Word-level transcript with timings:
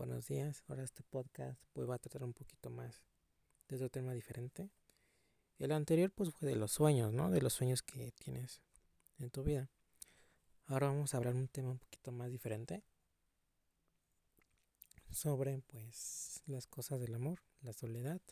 buenos 0.00 0.28
días. 0.28 0.64
Ahora 0.66 0.82
este 0.82 1.02
podcast 1.02 1.60
pues 1.74 1.86
va 1.86 1.96
a 1.96 1.98
tratar 1.98 2.24
un 2.24 2.32
poquito 2.32 2.70
más 2.70 3.02
de 3.68 3.76
otro 3.76 3.90
tema 3.90 4.14
diferente. 4.14 4.70
El 5.58 5.72
anterior 5.72 6.10
pues 6.10 6.30
fue 6.32 6.48
de 6.48 6.56
los 6.56 6.72
sueños, 6.72 7.12
¿no? 7.12 7.30
De 7.30 7.42
los 7.42 7.52
sueños 7.52 7.82
que 7.82 8.10
tienes 8.12 8.62
en 9.18 9.28
tu 9.28 9.42
vida. 9.42 9.68
Ahora 10.64 10.86
vamos 10.86 11.12
a 11.12 11.18
hablar 11.18 11.34
un 11.34 11.48
tema 11.48 11.72
un 11.72 11.78
poquito 11.78 12.12
más 12.12 12.30
diferente 12.30 12.82
sobre 15.10 15.58
pues 15.66 16.40
las 16.46 16.66
cosas 16.66 16.98
del 16.98 17.14
amor, 17.14 17.42
la 17.60 17.74
soledad 17.74 18.22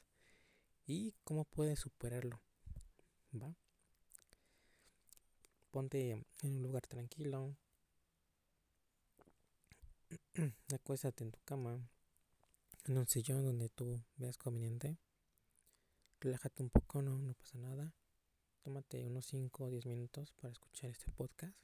y 0.87 1.13
cómo 1.23 1.45
puedes 1.45 1.81
superarlo. 1.81 2.41
¿Va? 3.35 3.55
Ponte 5.71 6.13
en 6.13 6.25
un 6.43 6.63
lugar 6.63 6.87
tranquilo, 6.87 7.59
acuéstate 10.75 11.25
en 11.25 11.33
tu 11.33 11.41
cama, 11.45 11.89
en 12.85 12.99
un 12.99 13.07
sillón 13.07 13.45
donde 13.45 13.69
tú 13.69 14.03
veas 14.17 14.39
conveniente. 14.39 14.99
Relájate 16.21 16.63
un 16.63 16.71
poco, 16.71 17.03
no, 17.03 17.19
no 17.19 17.35
pasa 17.35 17.59
nada. 17.59 17.95
Tómate 18.63 19.05
unos 19.05 19.27
5 19.27 19.65
o 19.65 19.71
10 19.71 19.87
minutos 19.87 20.33
para 20.33 20.53
escuchar 20.53 20.91
este 20.91 21.11
podcast, 21.11 21.57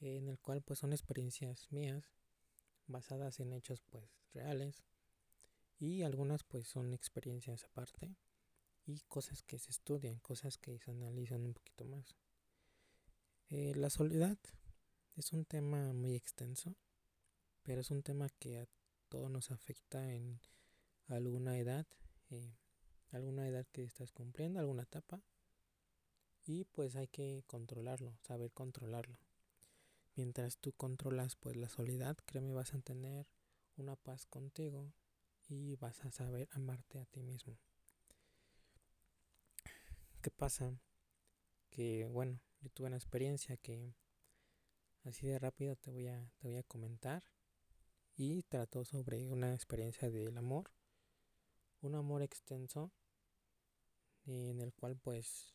en 0.00 0.28
el 0.28 0.38
cual 0.38 0.62
pues 0.62 0.80
son 0.80 0.92
experiencias 0.92 1.70
mías, 1.70 2.04
basadas 2.86 3.40
en 3.40 3.52
hechos 3.52 3.82
pues 3.82 4.04
reales, 4.32 4.82
y 5.78 6.02
algunas 6.02 6.44
pues 6.44 6.68
son 6.68 6.92
experiencias 6.92 7.64
aparte, 7.64 8.16
y 8.84 9.00
cosas 9.08 9.42
que 9.42 9.58
se 9.58 9.70
estudian, 9.70 10.18
cosas 10.18 10.58
que 10.58 10.78
se 10.78 10.90
analizan 10.90 11.44
un 11.46 11.54
poquito 11.54 11.84
más. 11.84 12.16
Eh, 13.48 13.74
la 13.74 13.90
soledad 13.90 14.38
es 15.16 15.32
un 15.32 15.44
tema 15.44 15.92
muy 15.92 16.14
extenso 16.14 16.76
pero 17.62 17.80
es 17.80 17.90
un 17.90 18.02
tema 18.02 18.28
que 18.38 18.58
a 18.58 18.66
todos 19.08 19.30
nos 19.30 19.50
afecta 19.50 20.12
en 20.12 20.40
alguna 21.06 21.58
edad, 21.58 21.86
eh, 22.30 22.56
alguna 23.10 23.46
edad 23.46 23.66
que 23.72 23.84
estás 23.84 24.10
cumpliendo, 24.10 24.58
alguna 24.58 24.82
etapa, 24.82 25.22
y 26.44 26.64
pues 26.64 26.96
hay 26.96 27.08
que 27.08 27.44
controlarlo, 27.46 28.16
saber 28.22 28.52
controlarlo. 28.52 29.18
Mientras 30.14 30.58
tú 30.58 30.72
controlas 30.72 31.36
pues 31.36 31.56
la 31.56 31.68
soledad, 31.68 32.16
créeme 32.26 32.52
vas 32.52 32.74
a 32.74 32.80
tener 32.80 33.26
una 33.76 33.96
paz 33.96 34.26
contigo 34.26 34.92
y 35.48 35.76
vas 35.76 36.04
a 36.04 36.10
saber 36.10 36.48
amarte 36.52 36.98
a 36.98 37.06
ti 37.06 37.22
mismo. 37.22 37.58
¿Qué 40.20 40.30
pasa? 40.30 40.78
Que 41.70 42.06
bueno, 42.06 42.40
yo 42.60 42.70
tuve 42.70 42.88
una 42.88 42.96
experiencia 42.96 43.56
que 43.56 43.94
así 45.04 45.26
de 45.26 45.38
rápido 45.38 45.76
te 45.76 45.90
voy 45.90 46.08
a, 46.08 46.30
te 46.38 46.48
voy 46.48 46.56
a 46.56 46.62
comentar 46.62 47.24
y 48.16 48.42
trató 48.42 48.84
sobre 48.84 49.26
una 49.26 49.54
experiencia 49.54 50.10
del 50.10 50.36
amor, 50.36 50.70
un 51.80 51.94
amor 51.94 52.22
extenso 52.22 52.92
en 54.26 54.60
el 54.60 54.72
cual 54.72 54.96
pues, 54.96 55.54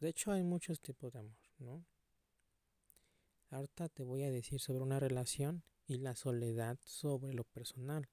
de 0.00 0.08
hecho 0.08 0.32
hay 0.32 0.42
muchos 0.42 0.80
tipos 0.80 1.12
de 1.12 1.18
amor, 1.18 1.36
¿no? 1.58 1.84
Ahorita 3.50 3.88
te 3.88 4.02
voy 4.02 4.24
a 4.24 4.30
decir 4.30 4.60
sobre 4.60 4.82
una 4.82 4.98
relación 4.98 5.62
y 5.86 5.98
la 5.98 6.16
soledad 6.16 6.78
sobre 6.84 7.32
lo 7.32 7.44
personal. 7.44 8.08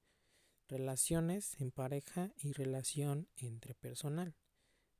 Relaciones 0.67 1.59
en 1.59 1.71
pareja 1.71 2.31
y 2.37 2.53
relación 2.53 3.27
entre 3.37 3.73
personal. 3.73 4.35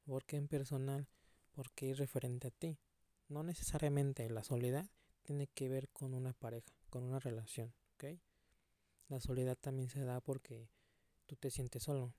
¿Por 0.06 0.26
qué 0.26 0.38
en 0.38 0.48
personal? 0.48 1.08
Porque 1.52 1.92
es 1.92 1.98
referente 1.98 2.48
a 2.48 2.52
ti. 2.52 2.80
No 3.28 3.44
necesariamente 3.44 4.30
la 4.30 4.44
soledad 4.44 4.90
tiene 5.22 5.48
que 5.48 5.70
ver 5.70 5.90
con 5.90 6.14
una 6.14 6.34
pareja, 6.34 6.74
con 6.90 7.04
una 7.04 7.20
relación, 7.20 7.74
¿ok? 7.94 8.20
La 9.14 9.20
soledad 9.20 9.56
también 9.56 9.90
se 9.90 10.04
da 10.04 10.22
porque 10.22 10.72
tú 11.28 11.36
te 11.36 11.52
sientes 11.52 11.84
solo. 11.84 12.16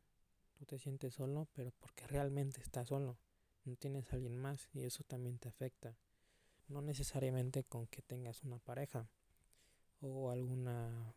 Tú 0.53 0.65
te 0.65 0.79
sientes 0.79 1.13
solo, 1.13 1.49
pero 1.53 1.73
porque 1.81 2.07
realmente 2.07 2.61
estás 2.61 2.87
solo. 2.87 3.19
No 3.65 3.75
tienes 3.75 4.13
a 4.13 4.15
alguien 4.15 4.37
más 4.37 4.69
y 4.73 4.85
eso 4.85 5.03
también 5.03 5.41
te 5.41 5.49
afecta. 5.49 5.99
No 6.69 6.83
necesariamente 6.83 7.65
con 7.65 7.89
que 7.89 8.01
tengas 8.01 8.45
una 8.45 8.61
pareja 8.61 9.11
o 10.03 10.31
alguna 10.31 11.17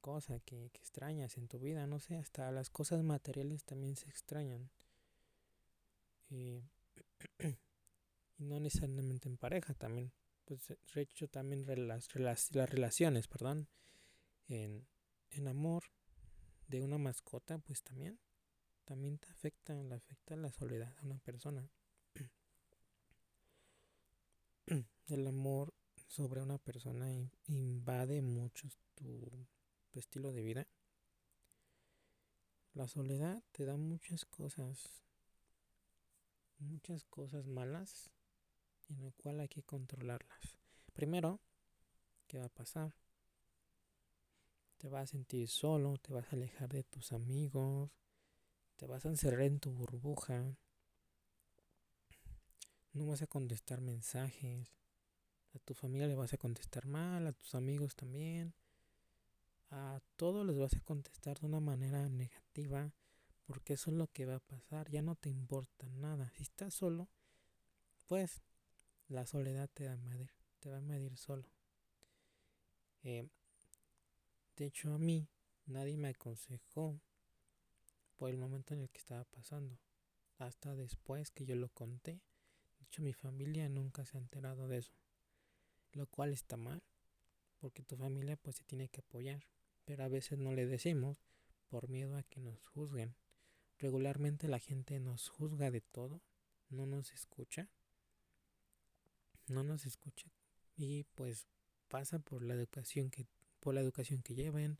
cosa 0.00 0.40
que, 0.40 0.64
extrañas 0.64 1.36
en 1.36 1.46
tu 1.46 1.60
vida. 1.60 1.86
No 1.86 2.00
sé, 2.00 2.16
hasta 2.16 2.50
las 2.50 2.68
cosas 2.68 3.04
materiales 3.04 3.62
también 3.62 3.94
se 3.94 4.08
extrañan. 4.08 4.68
y 6.28 6.60
no 8.38 8.58
necesariamente 8.58 9.28
en 9.28 9.36
pareja 9.36 9.74
también. 9.74 10.10
Pues 10.44 10.74
de 10.92 11.00
hecho 11.00 11.28
también 11.28 11.64
las, 11.86 12.12
las 12.16 12.50
relaciones, 12.50 13.28
perdón, 13.28 13.68
en, 14.48 14.88
en 15.36 15.48
amor 15.48 15.84
de 16.68 16.80
una 16.80 16.98
mascota, 16.98 17.58
pues 17.58 17.82
también, 17.82 18.18
también 18.84 19.18
te 19.18 19.28
afecta, 19.30 19.74
le 19.74 19.94
afecta 19.94 20.36
la 20.36 20.52
soledad 20.52 20.96
a 20.98 21.02
una 21.02 21.18
persona. 21.18 21.68
El 25.06 25.26
amor 25.26 25.74
sobre 26.08 26.40
una 26.42 26.58
persona 26.58 27.10
invade 27.46 28.22
mucho 28.22 28.68
tu, 28.94 29.46
tu 29.90 29.98
estilo 29.98 30.32
de 30.32 30.42
vida. 30.42 30.66
La 32.72 32.88
soledad 32.88 33.42
te 33.52 33.64
da 33.64 33.76
muchas 33.76 34.24
cosas, 34.24 35.04
muchas 36.58 37.04
cosas 37.04 37.46
malas 37.46 38.10
en 38.88 39.02
lo 39.02 39.12
cual 39.12 39.40
hay 39.40 39.48
que 39.48 39.62
controlarlas. 39.62 40.58
Primero, 40.92 41.40
¿qué 42.26 42.38
va 42.38 42.46
a 42.46 42.48
pasar? 42.48 42.94
Te 44.84 44.90
vas 44.90 45.04
a 45.04 45.12
sentir 45.12 45.48
solo, 45.48 45.96
te 45.96 46.12
vas 46.12 46.30
a 46.30 46.36
alejar 46.36 46.68
de 46.68 46.82
tus 46.82 47.12
amigos, 47.12 47.90
te 48.76 48.84
vas 48.84 49.06
a 49.06 49.08
encerrar 49.08 49.40
en 49.40 49.58
tu 49.58 49.72
burbuja. 49.72 50.58
No 52.92 53.06
vas 53.06 53.22
a 53.22 53.26
contestar 53.26 53.80
mensajes. 53.80 54.76
A 55.54 55.58
tu 55.60 55.72
familia 55.72 56.06
le 56.06 56.14
vas 56.14 56.34
a 56.34 56.36
contestar 56.36 56.84
mal, 56.84 57.26
a 57.26 57.32
tus 57.32 57.54
amigos 57.54 57.96
también. 57.96 58.52
A 59.70 60.02
todos 60.16 60.44
les 60.44 60.58
vas 60.58 60.74
a 60.74 60.80
contestar 60.80 61.40
de 61.40 61.46
una 61.46 61.60
manera 61.60 62.06
negativa, 62.10 62.92
porque 63.46 63.72
eso 63.72 63.90
es 63.90 63.96
lo 63.96 64.08
que 64.08 64.26
va 64.26 64.34
a 64.34 64.40
pasar. 64.40 64.90
Ya 64.90 65.00
no 65.00 65.14
te 65.14 65.30
importa 65.30 65.88
nada. 65.88 66.30
Si 66.36 66.42
estás 66.42 66.74
solo, 66.74 67.08
pues 68.06 68.42
la 69.08 69.24
soledad 69.24 69.70
te 69.72 69.86
va 69.86 69.94
a 69.94 69.96
medir, 69.96 70.30
te 70.60 70.68
va 70.68 70.76
a 70.76 70.82
medir 70.82 71.16
solo. 71.16 71.48
Eh, 73.02 73.30
de 74.56 74.66
hecho, 74.66 74.94
a 74.94 74.98
mí 74.98 75.28
nadie 75.66 75.96
me 75.96 76.08
aconsejó 76.08 77.00
por 78.16 78.30
el 78.30 78.36
momento 78.36 78.74
en 78.74 78.80
el 78.80 78.90
que 78.90 78.98
estaba 78.98 79.24
pasando. 79.24 79.78
Hasta 80.38 80.74
después 80.74 81.30
que 81.30 81.44
yo 81.44 81.56
lo 81.56 81.68
conté. 81.70 82.20
De 82.78 82.84
hecho, 82.84 83.02
mi 83.02 83.12
familia 83.12 83.68
nunca 83.68 84.04
se 84.04 84.16
ha 84.16 84.20
enterado 84.20 84.68
de 84.68 84.78
eso. 84.78 84.92
Lo 85.92 86.06
cual 86.06 86.32
está 86.32 86.56
mal. 86.56 86.82
Porque 87.58 87.82
tu 87.82 87.96
familia 87.96 88.36
pues 88.36 88.56
se 88.56 88.64
tiene 88.64 88.88
que 88.88 89.00
apoyar. 89.00 89.44
Pero 89.84 90.04
a 90.04 90.08
veces 90.08 90.38
no 90.38 90.52
le 90.52 90.66
decimos 90.66 91.24
por 91.68 91.88
miedo 91.88 92.16
a 92.16 92.22
que 92.22 92.40
nos 92.40 92.68
juzguen. 92.68 93.16
Regularmente 93.78 94.48
la 94.48 94.60
gente 94.60 95.00
nos 95.00 95.28
juzga 95.28 95.70
de 95.70 95.80
todo. 95.80 96.20
No 96.68 96.86
nos 96.86 97.12
escucha. 97.12 97.68
No 99.48 99.64
nos 99.64 99.86
escucha. 99.86 100.30
Y 100.76 101.04
pues 101.14 101.46
pasa 101.88 102.18
por 102.18 102.42
la 102.42 102.54
educación 102.54 103.10
que 103.10 103.26
por 103.64 103.74
la 103.74 103.80
educación 103.80 104.20
que 104.20 104.34
lleven, 104.34 104.78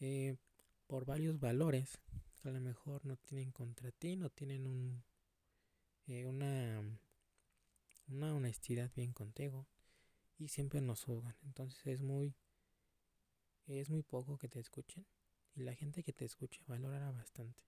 eh, 0.00 0.38
por 0.86 1.04
varios 1.04 1.38
valores 1.38 2.00
que 2.40 2.48
a 2.48 2.50
lo 2.52 2.58
mejor 2.58 3.04
no 3.04 3.18
tienen 3.18 3.52
contra 3.52 3.92
ti, 3.92 4.16
no 4.16 4.30
tienen 4.30 4.66
un, 4.66 5.04
eh, 6.06 6.24
una, 6.24 6.82
una 8.08 8.34
honestidad 8.34 8.90
bien 8.96 9.12
contigo 9.12 9.68
y 10.38 10.48
siempre 10.48 10.80
nos 10.80 11.04
juzgan. 11.04 11.36
Entonces 11.42 11.86
es 11.86 12.00
muy, 12.00 12.34
es 13.66 13.90
muy 13.90 14.02
poco 14.02 14.38
que 14.38 14.48
te 14.48 14.60
escuchen 14.60 15.06
y 15.54 15.60
la 15.60 15.74
gente 15.74 16.02
que 16.02 16.14
te 16.14 16.24
escuche 16.24 16.62
valorará 16.66 17.10
bastante. 17.10 17.62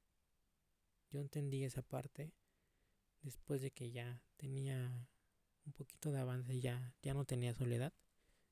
Yo 1.10 1.20
entendí 1.20 1.62
esa 1.62 1.82
parte 1.82 2.32
después 3.20 3.60
de 3.60 3.70
que 3.70 3.90
ya 3.90 4.22
tenía 4.38 5.10
un 5.66 5.74
poquito 5.74 6.10
de 6.10 6.20
avance, 6.20 6.58
ya, 6.58 6.94
ya 7.02 7.12
no 7.12 7.26
tenía 7.26 7.54
soledad, 7.54 7.92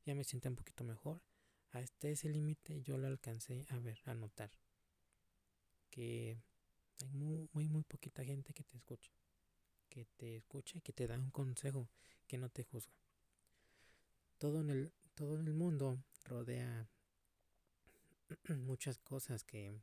ya 0.05 0.15
me 0.15 0.25
siento 0.25 0.51
un 0.51 0.57
poquito 0.57 0.85
mejor 0.85 1.23
hasta 1.75 2.09
ese 2.09 2.29
límite 2.29 2.83
yo 2.83 2.97
lo 2.99 3.09
alcancé 3.09 3.67
a 3.71 3.79
ver, 3.79 3.99
a 4.05 4.15
notar. 4.15 4.51
Que 5.91 6.39
hay 7.01 7.09
muy, 7.13 7.49
muy, 7.53 7.69
muy 7.69 7.83
poquita 7.83 8.25
gente 8.25 8.53
que 8.55 8.63
te 8.63 8.77
escucha. 8.77 9.11
Que 9.89 10.07
te 10.17 10.37
escucha 10.37 10.79
y 10.79 10.81
que 10.81 10.93
te 10.93 11.07
da 11.07 11.19
un 11.19 11.31
consejo, 11.31 11.89
que 12.27 12.39
no 12.39 12.49
te 12.49 12.63
juzga. 12.63 12.95
Todo 14.39 14.61
en 14.61 14.71
el, 14.71 14.93
todo 15.15 15.39
en 15.39 15.47
el 15.47 15.55
mundo 15.55 15.99
rodea 16.25 16.89
muchas 18.49 18.99
cosas 18.99 19.43
que, 19.43 19.77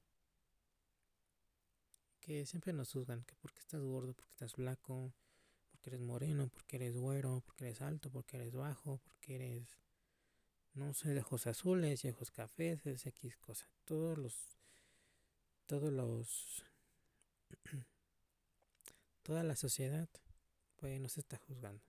que 2.21 2.45
siempre 2.45 2.71
nos 2.71 2.93
juzgan. 2.93 3.23
Que 3.25 3.35
porque 3.35 3.59
estás 3.59 3.81
gordo, 3.81 4.13
porque 4.13 4.31
estás 4.31 4.53
flaco, 4.53 5.13
porque 5.71 5.89
eres 5.89 6.01
moreno, 6.01 6.47
porque 6.47 6.77
eres 6.77 6.95
güero, 6.95 7.41
porque 7.45 7.65
eres 7.65 7.81
alto, 7.81 8.09
porque 8.09 8.38
eres 8.38 8.53
bajo, 8.53 8.99
porque 8.99 9.35
eres 9.35 9.77
no 10.73 10.94
sé, 10.94 11.13
de 11.13 11.23
azules 11.45 12.06
ojos 12.06 12.31
cafés, 12.31 12.85
es 12.85 13.06
X 13.06 13.38
cosa. 13.38 13.68
Todos 13.85 14.18
los, 14.18 14.57
todos 15.68 15.91
los, 15.91 16.63
toda 19.23 19.44
la 19.44 19.56
sociedad, 19.56 20.09
pues 20.77 21.00
nos 21.00 21.18
está 21.18 21.38
juzgando. 21.38 21.83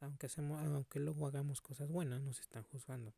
Aunque, 0.00 0.26
hacemos, 0.26 0.62
aunque 0.62 1.00
luego 1.00 1.26
hagamos 1.26 1.60
cosas 1.60 1.88
buenas, 1.88 2.20
nos 2.20 2.40
están 2.40 2.62
juzgando. 2.64 3.14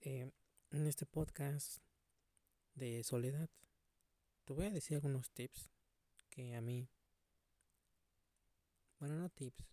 Eh, 0.00 0.30
en 0.72 0.86
este 0.86 1.06
podcast 1.06 1.78
de 2.74 3.02
soledad, 3.04 3.48
te 4.44 4.52
voy 4.52 4.66
a 4.66 4.70
decir 4.70 4.96
algunos 4.96 5.30
tips 5.30 5.70
que 6.30 6.54
a 6.54 6.60
mí, 6.60 6.88
bueno, 8.98 9.16
no 9.16 9.28
tips, 9.30 9.64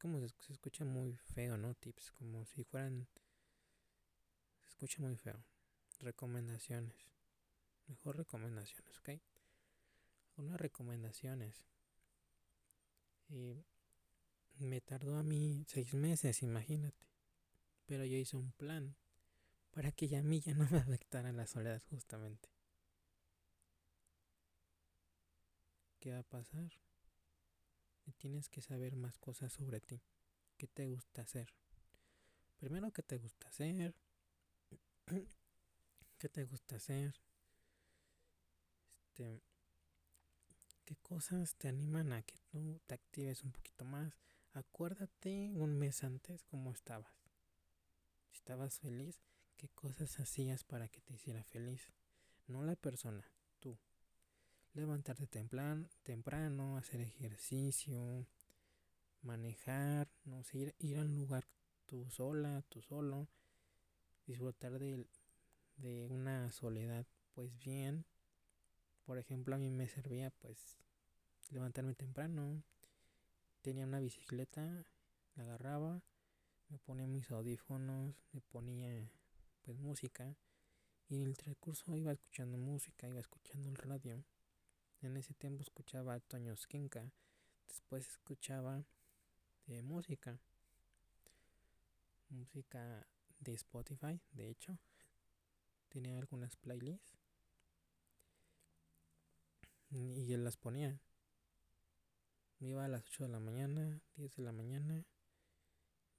como 0.00 0.18
se, 0.18 0.52
escucha 0.52 0.84
muy 0.84 1.16
feo, 1.16 1.56
¿no? 1.56 1.74
Tips, 1.74 2.10
como 2.12 2.44
si 2.46 2.64
fueran, 2.64 3.06
se 4.62 4.70
escucha 4.70 5.02
muy 5.02 5.16
feo. 5.16 5.44
Recomendaciones, 6.00 6.96
mejor 7.86 8.16
recomendaciones, 8.16 8.98
¿ok? 8.98 9.10
Unas 10.36 10.58
recomendaciones. 10.58 11.66
Y 13.28 13.62
me 14.58 14.80
tardó 14.80 15.18
a 15.18 15.22
mí 15.22 15.64
seis 15.68 15.92
meses, 15.92 16.42
imagínate. 16.42 17.06
Pero 17.84 18.04
yo 18.06 18.16
hice 18.16 18.36
un 18.36 18.52
plan 18.52 18.96
para 19.70 19.92
que 19.92 20.08
ya 20.08 20.20
a 20.20 20.22
mí 20.22 20.40
ya 20.40 20.54
no 20.54 20.66
me 20.70 20.78
afectara 20.78 21.30
la 21.32 21.46
soledad 21.46 21.82
justamente. 21.90 22.48
¿Qué 25.98 26.12
va 26.12 26.20
a 26.20 26.22
pasar? 26.22 26.72
Tienes 28.12 28.48
que 28.48 28.62
saber 28.62 28.96
más 28.96 29.18
cosas 29.18 29.52
sobre 29.52 29.80
ti. 29.80 30.02
¿Qué 30.56 30.66
te 30.66 30.88
gusta 30.88 31.22
hacer? 31.22 31.54
Primero, 32.58 32.92
¿qué 32.92 33.02
te 33.02 33.18
gusta 33.18 33.48
hacer? 33.48 33.94
¿Qué 36.18 36.28
te 36.28 36.44
gusta 36.44 36.76
hacer? 36.76 37.14
Este, 39.20 39.42
¿Qué 40.84 40.96
cosas 40.96 41.54
te 41.56 41.68
animan 41.68 42.12
a 42.12 42.22
que 42.22 42.36
tú 42.50 42.80
te 42.86 42.94
actives 42.94 43.42
un 43.44 43.52
poquito 43.52 43.84
más? 43.84 44.12
Acuérdate 44.52 45.52
un 45.54 45.78
mes 45.78 46.02
antes 46.02 46.42
cómo 46.44 46.72
estabas. 46.72 47.14
Si 48.30 48.36
estabas 48.36 48.78
feliz, 48.80 49.22
¿qué 49.56 49.68
cosas 49.68 50.18
hacías 50.18 50.64
para 50.64 50.88
que 50.88 51.00
te 51.00 51.14
hiciera 51.14 51.44
feliz? 51.44 51.92
No 52.46 52.62
la 52.64 52.76
persona, 52.76 53.30
levantarte 54.74 55.26
temprano, 55.26 55.88
temprano 56.02 56.76
hacer 56.76 57.00
ejercicio, 57.00 58.26
manejar, 59.22 60.08
no 60.24 60.42
sé, 60.44 60.58
ir, 60.58 60.74
ir 60.78 60.98
a 60.98 61.02
un 61.02 61.16
lugar 61.16 61.46
tú 61.86 62.08
sola, 62.10 62.62
tú 62.68 62.80
solo, 62.82 63.28
disfrutar 64.26 64.78
de, 64.78 65.06
de 65.76 66.06
una 66.06 66.50
soledad 66.52 67.06
pues 67.32 67.58
bien. 67.58 68.04
Por 69.04 69.18
ejemplo, 69.18 69.54
a 69.54 69.58
mí 69.58 69.70
me 69.70 69.88
servía 69.88 70.30
pues 70.30 70.78
levantarme 71.50 71.94
temprano, 71.94 72.62
tenía 73.60 73.84
una 73.84 73.98
bicicleta, 73.98 74.84
la 75.34 75.42
agarraba, 75.42 76.02
me 76.68 76.78
ponía 76.78 77.06
mis 77.06 77.30
audífonos, 77.30 78.14
me 78.32 78.40
ponía 78.40 79.10
pues 79.62 79.78
música 79.78 80.36
y 81.08 81.16
en 81.16 81.22
el 81.22 81.36
transcurso 81.36 81.96
iba 81.96 82.12
escuchando 82.12 82.56
música, 82.56 83.08
iba 83.08 83.20
escuchando 83.20 83.68
el 83.68 83.76
radio 83.76 84.24
en 85.02 85.16
ese 85.16 85.34
tiempo 85.34 85.62
escuchaba 85.62 86.20
Toño 86.20 86.56
Skinka. 86.56 87.10
Después 87.68 88.08
escuchaba 88.08 88.84
de 89.66 89.82
música. 89.82 90.38
Música 92.28 93.06
de 93.40 93.54
Spotify, 93.54 94.20
de 94.32 94.50
hecho. 94.50 94.78
Tenía 95.88 96.18
algunas 96.18 96.56
playlists. 96.56 97.18
Y 99.90 100.26
yo 100.26 100.38
las 100.38 100.56
ponía. 100.56 101.00
Me 102.58 102.68
iba 102.68 102.84
a 102.84 102.88
las 102.88 103.02
8 103.06 103.24
de 103.24 103.30
la 103.30 103.40
mañana, 103.40 104.00
10 104.16 104.36
de 104.36 104.42
la 104.42 104.52
mañana. 104.52 105.04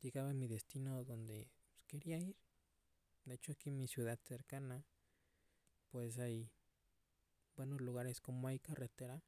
Llegaba 0.01 0.31
a 0.31 0.33
mi 0.33 0.47
destino 0.47 1.03
donde 1.05 1.51
quería 1.87 2.17
ir. 2.17 2.35
De 3.25 3.35
hecho, 3.35 3.51
aquí 3.51 3.69
en 3.69 3.77
mi 3.77 3.87
ciudad 3.87 4.19
cercana, 4.23 4.83
pues 5.89 6.17
hay 6.17 6.51
buenos 7.61 7.81
lugares 7.81 8.19
como 8.21 8.47
hay 8.47 8.57
carretera, 8.57 9.21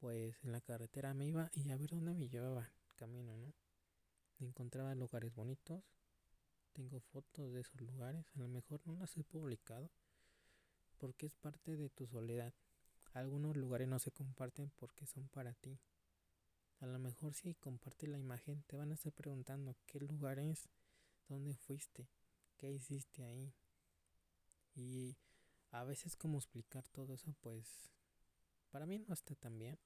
pues 0.00 0.34
en 0.42 0.50
la 0.50 0.60
carretera 0.60 1.14
me 1.14 1.24
iba 1.24 1.52
y 1.54 1.70
a 1.70 1.76
ver 1.76 1.90
dónde 1.90 2.14
me 2.14 2.28
llevaba 2.28 2.72
camino, 2.96 3.36
¿no? 3.36 3.54
Encontraba 4.40 4.92
lugares 4.96 5.32
bonitos, 5.32 5.84
tengo 6.72 6.98
fotos 6.98 7.52
de 7.52 7.60
esos 7.60 7.80
lugares, 7.80 8.26
a 8.34 8.40
lo 8.40 8.48
mejor 8.48 8.80
no 8.86 8.94
las 8.94 9.16
he 9.16 9.22
publicado 9.22 9.88
porque 10.98 11.26
es 11.26 11.36
parte 11.36 11.76
de 11.76 11.90
tu 11.90 12.08
soledad. 12.08 12.52
Algunos 13.12 13.56
lugares 13.56 13.86
no 13.86 14.00
se 14.00 14.10
comparten 14.10 14.70
porque 14.70 15.06
son 15.06 15.28
para 15.28 15.54
ti. 15.54 15.78
A 16.80 16.86
lo 16.86 16.98
mejor 16.98 17.34
si 17.34 17.54
comparte 17.54 18.08
la 18.08 18.18
imagen 18.18 18.64
te 18.64 18.74
van 18.74 18.90
a 18.90 18.94
estar 18.94 19.12
preguntando 19.12 19.76
qué 19.86 20.00
lugar 20.00 20.40
es, 20.40 20.68
dónde 21.28 21.54
fuiste, 21.54 22.08
qué 22.56 22.72
hiciste 22.72 23.22
ahí. 23.22 23.54
Y 24.74 25.16
a 25.72 25.84
veces 25.84 26.16
como 26.16 26.38
explicar 26.38 26.86
todo 26.88 27.14
eso, 27.14 27.34
pues 27.40 27.90
para 28.70 28.86
mí 28.86 28.98
no 28.98 29.14
está 29.14 29.34
tan 29.34 29.58
bien, 29.58 29.78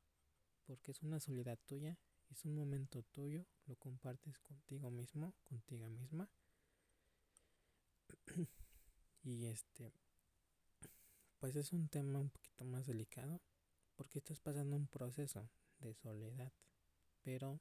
porque 0.65 0.91
es 0.91 1.03
una 1.03 1.21
soledad 1.21 1.59
tuya, 1.65 1.97
es 2.29 2.45
un 2.45 2.57
momento 2.57 3.05
tuyo, 3.05 3.47
lo 3.67 3.77
compartes 3.77 4.41
contigo 4.41 4.91
mismo, 4.91 5.35
contigo 5.45 5.89
misma. 5.89 6.29
y 9.23 9.47
este, 9.47 9.93
pues 11.39 11.55
es 11.55 11.73
un 11.73 11.89
tema 11.89 12.19
un 12.19 12.31
poquito 12.31 12.65
más 12.65 12.87
delicado, 12.87 13.41
porque 13.95 14.19
estás 14.19 14.41
pasando 14.41 14.77
un 14.77 14.89
proceso 14.89 15.49
de 15.79 15.95
soledad, 15.95 16.53
pero 17.23 17.61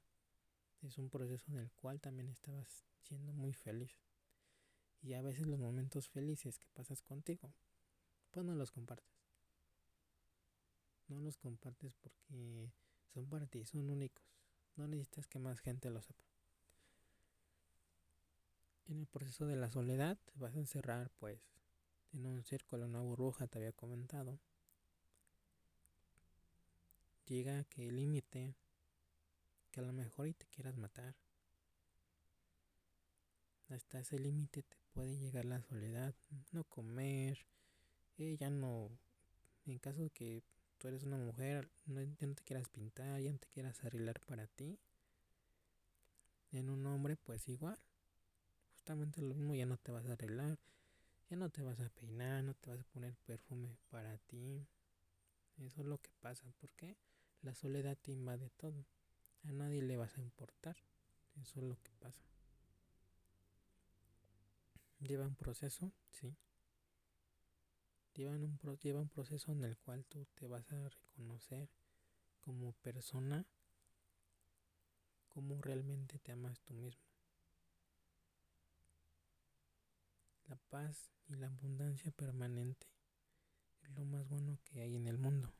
es 0.82 0.98
un 0.98 1.10
proceso 1.10 1.44
en 1.52 1.58
el 1.58 1.70
cual 1.72 2.00
también 2.00 2.28
estabas 2.28 2.86
siendo 3.02 3.32
muy 3.32 3.52
feliz. 3.52 4.00
Y 5.00 5.14
a 5.14 5.22
veces 5.22 5.46
los 5.46 5.60
momentos 5.60 6.08
felices 6.08 6.58
que 6.58 6.66
pasas 6.74 7.02
contigo 7.02 7.54
pues 8.36 8.44
no 8.44 8.54
los 8.54 8.70
compartes. 8.70 9.16
No 11.08 11.20
los 11.20 11.38
compartes 11.38 11.94
porque 11.94 12.70
son 13.14 13.30
para 13.30 13.46
ti, 13.46 13.64
son 13.64 13.88
únicos. 13.88 14.26
No 14.74 14.86
necesitas 14.86 15.26
que 15.26 15.38
más 15.38 15.58
gente 15.60 15.88
lo 15.88 16.02
sepa. 16.02 16.22
En 18.88 18.98
el 18.98 19.06
proceso 19.06 19.46
de 19.46 19.56
la 19.56 19.70
soledad 19.70 20.18
vas 20.34 20.54
a 20.54 20.58
encerrar 20.58 21.08
pues 21.18 21.40
en 22.12 22.26
un 22.26 22.44
círculo, 22.44 22.84
una 22.84 23.00
burbuja, 23.00 23.46
te 23.46 23.56
había 23.56 23.72
comentado. 23.72 24.38
Llega 27.24 27.64
que 27.64 27.88
el 27.88 27.96
límite 27.96 28.54
que 29.70 29.80
a 29.80 29.82
lo 29.82 29.94
mejor 29.94 30.28
y 30.28 30.34
te 30.34 30.44
quieras 30.48 30.76
matar. 30.76 31.16
Hasta 33.70 34.00
ese 34.00 34.18
límite 34.18 34.62
te 34.62 34.76
puede 34.92 35.16
llegar 35.16 35.46
la 35.46 35.62
soledad, 35.62 36.14
no 36.52 36.64
comer, 36.64 37.46
eh, 38.18 38.36
ya 38.38 38.50
no, 38.50 38.90
en 39.66 39.78
caso 39.78 40.02
de 40.02 40.10
que 40.10 40.42
tú 40.78 40.88
eres 40.88 41.02
una 41.04 41.18
mujer, 41.18 41.70
no, 41.86 42.02
ya 42.02 42.26
no 42.26 42.34
te 42.34 42.42
quieras 42.44 42.68
pintar, 42.68 43.20
ya 43.20 43.32
no 43.32 43.38
te 43.38 43.48
quieras 43.48 43.82
arreglar 43.84 44.20
para 44.20 44.46
ti. 44.46 44.78
En 46.52 46.70
un 46.70 46.86
hombre, 46.86 47.16
pues 47.16 47.48
igual. 47.48 47.78
Justamente 48.72 49.20
lo 49.20 49.34
mismo, 49.34 49.54
ya 49.54 49.66
no 49.66 49.76
te 49.76 49.92
vas 49.92 50.06
a 50.06 50.12
arreglar, 50.12 50.58
ya 51.28 51.36
no 51.36 51.50
te 51.50 51.62
vas 51.62 51.80
a 51.80 51.88
peinar, 51.90 52.44
no 52.44 52.54
te 52.54 52.70
vas 52.70 52.80
a 52.80 52.84
poner 52.84 53.14
perfume 53.26 53.76
para 53.90 54.16
ti. 54.18 54.66
Eso 55.58 55.80
es 55.80 55.86
lo 55.86 55.98
que 55.98 56.10
pasa, 56.20 56.44
porque 56.60 56.96
la 57.42 57.54
soledad 57.54 57.98
te 58.00 58.12
invade 58.12 58.50
todo. 58.56 58.86
A 59.44 59.52
nadie 59.52 59.82
le 59.82 59.96
vas 59.96 60.16
a 60.16 60.20
importar. 60.20 60.76
Eso 61.40 61.60
es 61.60 61.66
lo 61.66 61.76
que 61.82 61.90
pasa. 61.98 62.22
Lleva 65.00 65.26
un 65.26 65.34
proceso, 65.34 65.92
sí 66.10 66.36
lleva 68.16 68.32
un, 68.32 68.58
lleva 68.80 69.00
un 69.00 69.08
proceso 69.08 69.52
en 69.52 69.62
el 69.64 69.76
cual 69.76 70.04
tú 70.06 70.26
te 70.34 70.46
vas 70.46 70.70
a 70.72 70.88
reconocer 70.88 71.68
como 72.40 72.72
persona, 72.72 73.46
como 75.28 75.60
realmente 75.60 76.18
te 76.18 76.32
amas 76.32 76.60
tú 76.62 76.74
mismo. 76.74 77.04
La 80.48 80.56
paz 80.70 81.10
y 81.26 81.34
la 81.34 81.48
abundancia 81.48 82.10
permanente 82.12 82.86
es 83.82 83.90
lo 83.90 84.04
más 84.04 84.26
bueno 84.28 84.58
que 84.64 84.80
hay 84.80 84.96
en 84.96 85.06
el 85.06 85.18
mundo. 85.18 85.52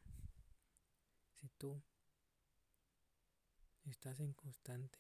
Si 1.41 1.49
tú 1.59 1.83
estás 3.85 4.21
en 4.21 4.33
constante 4.33 4.99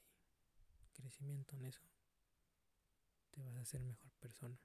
crecimiento 0.93 1.57
en 1.57 1.67
eso, 1.67 1.83
te 3.31 3.43
vas 3.43 3.57
a 3.57 3.65
ser 3.65 3.83
mejor 3.83 4.11
persona 4.19 4.59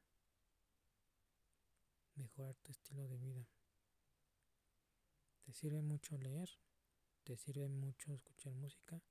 mejorar 2.16 2.56
tu 2.58 2.72
estilo 2.72 3.08
de 3.08 3.18
vida. 3.18 3.48
Te 5.44 5.54
sirve 5.54 5.82
mucho 5.82 6.18
leer, 6.18 6.50
te 7.24 7.38
sirve 7.38 7.68
mucho 7.68 8.14
escuchar 8.14 8.54
música, 8.54 9.02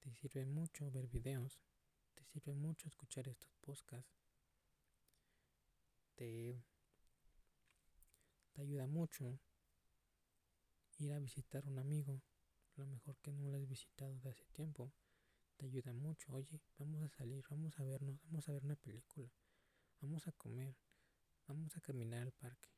te 0.00 0.12
sirve 0.14 0.46
mucho 0.46 0.90
ver 0.90 1.06
videos, 1.06 1.60
te 2.14 2.24
sirve 2.24 2.54
mucho 2.54 2.88
escuchar 2.88 3.28
estos 3.28 3.52
podcasts. 3.60 4.20
Te, 6.14 6.62
te 8.52 8.62
ayuda 8.62 8.86
mucho 8.86 9.40
ir 10.98 11.12
a 11.12 11.18
visitar 11.18 11.64
a 11.64 11.68
un 11.68 11.78
amigo, 11.78 12.22
a 12.76 12.80
lo 12.80 12.86
mejor 12.86 13.16
que 13.18 13.32
no 13.32 13.48
lo 13.48 13.56
has 13.56 13.66
visitado 13.66 14.18
de 14.20 14.30
hace 14.30 14.44
tiempo. 14.52 14.92
Te 15.56 15.66
ayuda 15.66 15.92
mucho. 15.92 16.32
Oye, 16.32 16.60
vamos 16.78 17.02
a 17.02 17.08
salir, 17.08 17.44
vamos 17.50 17.78
a 17.78 17.84
vernos, 17.84 18.20
vamos 18.24 18.48
a 18.48 18.52
ver 18.52 18.64
una 18.64 18.76
película, 18.76 19.30
vamos 20.00 20.26
a 20.26 20.32
comer, 20.32 20.76
vamos 21.50 21.76
a 21.76 21.80
caminar 21.80 22.22
al 22.22 22.30
parque. 22.30 22.68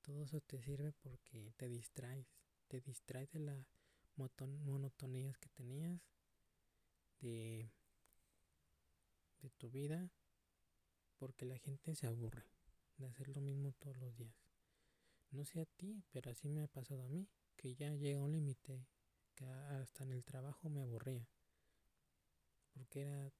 Todo 0.00 0.22
eso 0.22 0.40
te 0.40 0.58
sirve 0.62 0.92
porque 0.92 1.52
te 1.58 1.68
distraes, 1.68 2.26
te 2.66 2.80
distraes 2.80 3.30
de 3.30 3.40
las 3.40 3.66
monotonías 4.16 5.36
que 5.36 5.50
tenías, 5.50 6.00
de, 7.20 7.70
de 9.42 9.50
tu 9.50 9.68
vida, 9.68 10.10
porque 11.18 11.44
la 11.44 11.58
gente 11.58 11.94
se 11.94 12.06
aburre 12.06 12.46
de 12.96 13.06
hacer 13.06 13.28
lo 13.28 13.42
mismo 13.42 13.72
todos 13.72 13.98
los 13.98 14.16
días. 14.16 14.34
No 15.30 15.44
sé 15.44 15.60
a 15.60 15.66
ti, 15.66 16.02
pero 16.10 16.30
así 16.30 16.48
me 16.48 16.62
ha 16.62 16.68
pasado 16.68 17.02
a 17.02 17.08
mí, 17.08 17.28
que 17.54 17.74
ya 17.74 17.92
llega 17.92 18.22
un 18.22 18.32
límite, 18.32 18.86
que 19.34 19.44
hasta 19.44 20.04
en 20.04 20.12
el 20.12 20.24
trabajo 20.24 20.70
me 20.70 20.80
aburría, 20.80 21.28
porque 22.72 23.02
era 23.02 23.30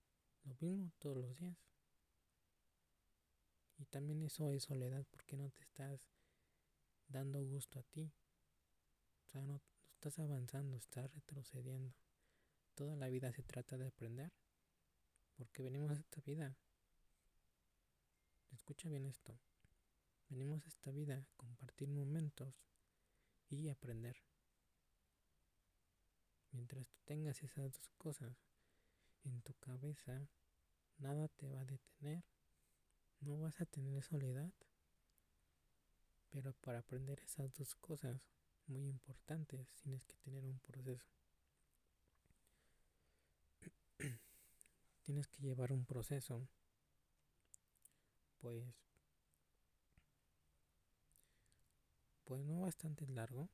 lo 0.45 0.55
mismo 0.61 0.93
todos 0.99 1.17
los 1.17 1.35
días. 1.35 1.57
Y 3.79 3.87
también 3.87 4.23
eso 4.23 4.51
es 4.51 4.65
soledad, 4.65 5.07
porque 5.11 5.37
no 5.37 5.51
te 5.51 5.63
estás 5.63 6.01
dando 7.09 7.43
gusto 7.43 7.79
a 7.79 7.83
ti. 7.85 8.13
O 9.27 9.31
sea, 9.31 9.47
no, 9.47 9.63
estás 9.95 10.19
avanzando, 10.19 10.77
estás 10.77 11.13
retrocediendo. 11.15 11.95
Toda 12.75 12.97
la 12.97 13.09
vida 13.09 13.33
se 13.33 13.43
trata 13.43 13.77
de 13.79 13.87
aprender. 13.87 14.33
Porque 15.37 15.63
venimos 15.63 15.91
a 15.93 16.01
esta 16.01 16.21
vida. 16.23 16.59
Escucha 18.51 18.89
bien 18.89 19.07
esto. 19.07 19.39
Venimos 20.29 20.65
a 20.65 20.69
esta 20.69 20.91
vida 20.91 21.17
a 21.17 21.37
compartir 21.37 21.89
momentos 21.89 22.55
y 23.49 23.69
aprender. 23.69 24.17
Mientras 26.51 26.89
tú 26.89 26.99
tengas 27.05 27.43
esas 27.43 27.73
dos 27.73 27.89
cosas 27.97 28.37
en 29.25 29.41
tu 29.43 29.55
cabeza, 29.55 30.29
nada 30.99 31.29
te 31.29 31.49
va 31.49 31.61
a 31.61 31.65
detener. 31.65 32.25
No 33.21 33.39
vas 33.39 33.61
a 33.61 33.67
tener 33.67 34.03
soledad 34.03 34.53
pero 36.31 36.53
para 36.55 36.79
aprender 36.79 37.21
esas 37.21 37.53
dos 37.55 37.75
cosas 37.77 38.21
muy 38.67 38.87
importantes 38.87 39.69
tienes 39.83 40.05
que 40.05 40.15
tener 40.17 40.45
un 40.45 40.59
proceso. 40.61 41.07
tienes 45.03 45.27
que 45.29 45.43
llevar 45.43 45.73
un 45.73 45.85
proceso. 45.85 46.47
Pues 48.39 48.63
pues 52.25 52.45
no 52.45 52.61
bastante 52.61 53.07
largo. 53.09 53.49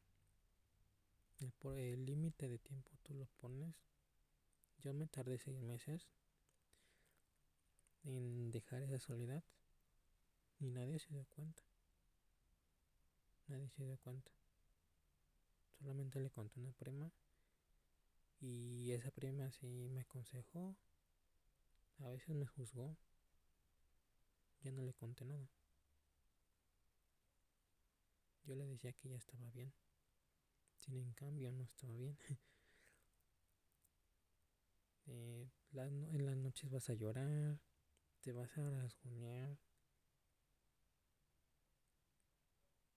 El 1.76 2.06
límite 2.06 2.48
de 2.48 2.58
tiempo 2.58 2.92
tú 3.02 3.14
lo 3.14 3.26
pones. 3.36 3.74
Yo 4.78 4.92
me 4.92 5.06
tardé 5.06 5.38
seis 5.38 5.60
meses 5.60 6.08
en 8.04 8.50
dejar 8.50 8.82
esa 8.82 8.98
soledad 8.98 9.42
y 10.60 10.70
nadie 10.70 10.98
se 10.98 11.12
dio 11.12 11.24
cuenta. 11.26 11.62
Nadie 13.48 13.68
se 13.70 13.84
dio 13.84 13.96
cuenta. 13.98 14.30
Solamente 15.78 16.20
le 16.20 16.30
conté 16.30 16.60
una 16.60 16.72
prima 16.72 17.12
y 18.40 18.92
esa 18.92 19.10
prima 19.10 19.50
sí 19.50 19.88
me 19.90 20.00
aconsejó. 20.00 20.76
A 21.98 22.08
veces 22.08 22.34
me 22.34 22.46
juzgó. 22.46 22.96
Ya 24.62 24.72
no 24.72 24.82
le 24.82 24.94
conté 24.94 25.24
nada. 25.24 25.48
Yo 28.44 28.54
le 28.54 28.66
decía 28.66 28.92
que 28.92 29.08
ya 29.08 29.16
estaba 29.16 29.50
bien. 29.50 29.72
Sin 30.76 30.96
en 30.96 31.12
cambio 31.12 31.50
no 31.52 31.64
estaba 31.64 31.94
bien. 31.96 32.18
eh, 35.06 35.48
en 35.72 36.26
las 36.26 36.36
noches 36.36 36.70
vas 36.70 36.88
a 36.88 36.94
llorar, 36.94 37.58
te 38.24 38.32
vas 38.32 38.56
a 38.56 38.70
rasguñar, 38.70 39.58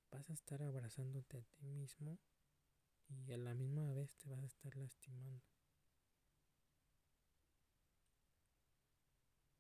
vas 0.10 0.30
a 0.30 0.34
estar 0.34 0.64
abrazándote 0.64 1.36
a 1.36 1.42
ti 1.42 1.66
mismo 1.66 2.18
y 3.10 3.34
a 3.34 3.38
la 3.38 3.54
misma 3.54 3.92
vez 3.92 4.16
te 4.16 4.30
vas 4.30 4.42
a 4.42 4.46
estar 4.46 4.78
lastimando. 4.78 5.44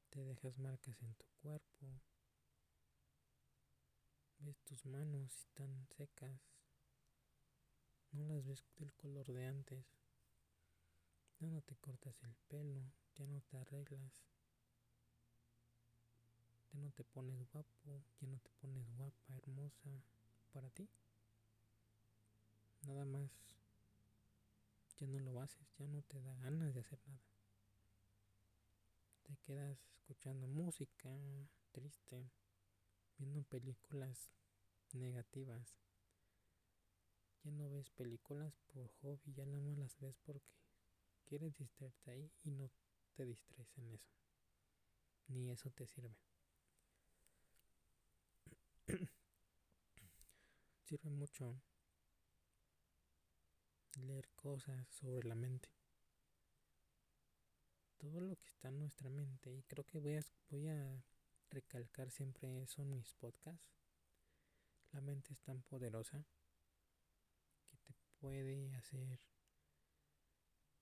Te 0.09 0.23
dejas 0.23 0.57
marcas 0.57 1.01
en 1.01 1.13
tu 1.15 1.25
cuerpo. 1.41 2.01
Ves 4.37 4.61
tus 4.63 4.85
manos 4.85 5.35
están 5.35 5.85
secas. 5.89 6.39
No 8.11 8.23
las 8.23 8.45
ves 8.45 8.63
del 8.77 8.93
color 8.93 9.33
de 9.33 9.45
antes. 9.47 9.85
Ya 11.39 11.49
no 11.49 11.61
te 11.61 11.75
cortas 11.75 12.23
el 12.23 12.37
pelo, 12.47 12.93
ya 13.15 13.27
no 13.27 13.41
te 13.41 13.57
arreglas. 13.57 14.36
No 16.87 16.93
te 16.93 17.03
pones 17.03 17.37
guapo, 17.51 18.01
ya 18.21 18.27
no 18.27 18.39
te 18.39 18.49
pones 18.61 18.87
guapa, 18.95 19.35
hermosa 19.35 19.89
para 20.53 20.69
ti. 20.69 20.87
Nada 22.83 23.03
más 23.03 23.29
ya 24.97 25.05
no 25.05 25.19
lo 25.19 25.41
haces, 25.41 25.67
ya 25.77 25.85
no 25.89 26.01
te 26.03 26.21
da 26.21 26.33
ganas 26.35 26.73
de 26.73 26.79
hacer 26.79 26.97
nada. 27.09 27.19
Te 29.23 29.35
quedas 29.45 29.77
escuchando 29.95 30.47
música 30.47 31.09
triste, 31.73 32.31
viendo 33.17 33.43
películas 33.43 34.31
negativas. 34.93 35.81
Ya 37.43 37.51
no 37.51 37.69
ves 37.69 37.89
películas 37.89 38.61
por 38.73 38.87
hobby, 39.01 39.33
ya 39.33 39.45
nada 39.45 39.59
más 39.59 39.77
las 39.77 39.99
ves 39.99 40.15
porque 40.23 40.55
quieres 41.25 41.57
distraerte 41.57 42.11
ahí 42.11 42.31
y 42.45 42.51
no 42.51 42.71
te 43.13 43.25
distraes 43.25 43.77
en 43.77 43.91
eso. 43.91 44.13
Ni 45.27 45.49
eso 45.49 45.69
te 45.71 45.85
sirve. 45.85 46.26
sirve 50.85 51.09
mucho 51.09 51.61
leer 54.01 54.29
cosas 54.35 54.87
sobre 54.89 55.27
la 55.27 55.35
mente. 55.35 55.69
Todo 57.97 58.21
lo 58.21 58.35
que 58.37 58.47
está 58.47 58.69
en 58.69 58.79
nuestra 58.79 59.09
mente, 59.09 59.51
y 59.51 59.63
creo 59.63 59.83
que 59.83 59.99
voy 59.99 60.15
a, 60.15 60.21
voy 60.49 60.67
a 60.67 61.03
recalcar 61.49 62.11
siempre 62.11 62.61
eso 62.61 62.81
en 62.81 62.91
mis 62.91 63.13
podcasts. 63.15 63.73
La 64.91 65.01
mente 65.01 65.33
es 65.33 65.41
tan 65.41 65.61
poderosa 65.63 66.23
que 67.69 67.77
te 67.77 67.93
puede 68.19 68.73
hacer 68.75 69.19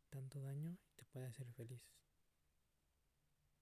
tanto 0.10 0.40
daño 0.42 0.78
y 0.92 0.96
te 0.96 1.06
puede 1.06 1.26
hacer 1.26 1.52
feliz. 1.54 1.82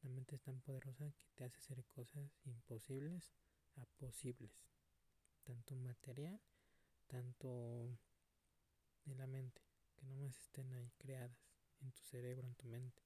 La 0.02 0.10
mente 0.10 0.36
es 0.36 0.42
tan 0.42 0.60
poderosa 0.60 1.14
que 1.18 1.28
te 1.36 1.46
hace 1.46 1.58
hacer 1.58 1.86
cosas 1.86 2.30
imposibles 2.44 3.32
a 3.75 3.86
posibles 3.98 4.51
tanto 5.44 5.75
material, 5.75 6.39
tanto 7.08 8.00
de 9.06 9.15
la 9.15 9.27
mente, 9.27 9.62
que 9.96 10.06
no 10.06 10.15
más 10.15 10.38
estén 10.38 10.72
ahí 10.74 10.92
creadas 10.98 11.38
en 11.82 11.92
tu 11.92 12.01
cerebro, 12.01 12.48
en 12.48 12.56
tu 12.56 12.68
mente. 12.68 13.03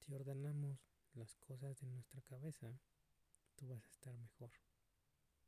Si 0.00 0.14
ordenamos 0.14 0.78
las 1.14 1.34
cosas 1.36 1.78
de 1.80 1.86
nuestra 1.86 2.22
cabeza, 2.22 2.80
tú 3.56 3.68
vas 3.68 3.84
a 3.84 3.90
estar 3.90 4.16
mejor. 4.16 4.50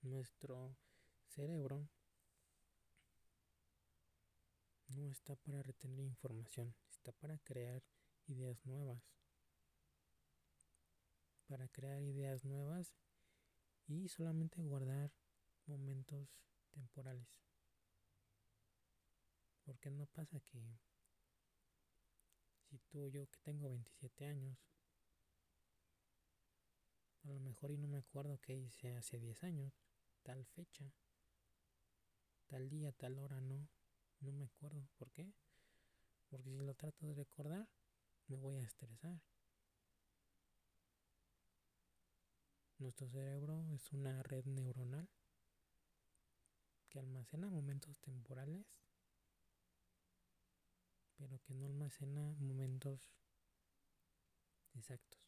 Nuestro 0.03 0.77
cerebro 1.27 1.89
no 4.89 5.09
está 5.09 5.37
para 5.37 5.63
retener 5.63 6.01
información, 6.01 6.75
está 6.91 7.13
para 7.13 7.39
crear 7.39 7.83
ideas 8.27 8.65
nuevas. 8.67 9.18
Para 11.49 11.67
crear 11.69 12.03
ideas 12.03 12.45
nuevas 12.45 12.95
y 13.87 14.09
solamente 14.09 14.63
guardar 14.63 15.11
momentos 15.67 16.29
temporales. 16.71 17.41
Porque 19.65 19.91
no 19.91 20.07
pasa 20.07 20.41
que 20.41 20.79
si 22.69 22.79
tú 22.91 23.09
yo 23.09 23.27
que 23.31 23.39
tengo 23.41 23.71
27 23.71 24.27
años, 24.27 24.59
a 27.25 27.31
lo 27.31 27.41
mejor 27.41 27.71
y 27.71 27.79
no 27.79 27.89
me 27.89 27.99
acuerdo 27.99 28.39
qué 28.41 28.55
hice 28.55 28.95
hace 28.95 29.19
10 29.19 29.43
años, 29.43 29.73
tal 30.23 30.45
fecha, 30.45 30.93
tal 32.47 32.69
día, 32.69 32.93
tal 32.93 33.19
hora, 33.19 33.41
no, 33.41 33.69
no 34.21 34.33
me 34.33 34.45
acuerdo. 34.45 34.87
¿Por 34.97 35.11
qué? 35.13 35.33
Porque 36.29 36.51
si 36.51 36.59
lo 36.59 36.75
trato 36.75 37.07
de 37.07 37.15
recordar, 37.15 37.69
me 38.27 38.37
voy 38.37 38.57
a 38.59 38.63
estresar. 38.63 39.21
Nuestro 42.79 43.09
cerebro 43.09 43.67
es 43.73 43.93
una 43.93 44.23
red 44.23 44.45
neuronal 44.47 45.09
que 46.89 46.99
almacena 46.99 47.51
momentos 47.51 47.99
temporales 47.99 48.67
pero 51.19 51.41
que 51.41 51.53
no 51.53 51.67
almacena 51.67 52.33
momentos 52.39 53.01
exactos, 54.75 55.21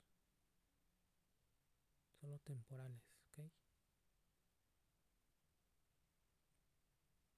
solo 2.21 2.39
temporales, 2.39 3.03
¿ok? 3.33 3.51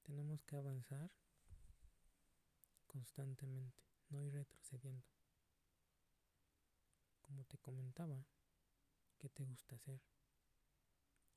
Tenemos 0.03 0.45
que 0.45 0.57
avanzar 0.57 1.11
constantemente, 2.87 3.83
no 4.11 4.23
ir 4.23 4.35
retrocediendo. 4.35 5.07
Como 7.23 7.45
te 7.45 7.57
comentaba, 7.57 8.27
¿qué 9.23 9.29
te 9.29 9.45
gusta 9.45 9.77
hacer? 9.77 10.01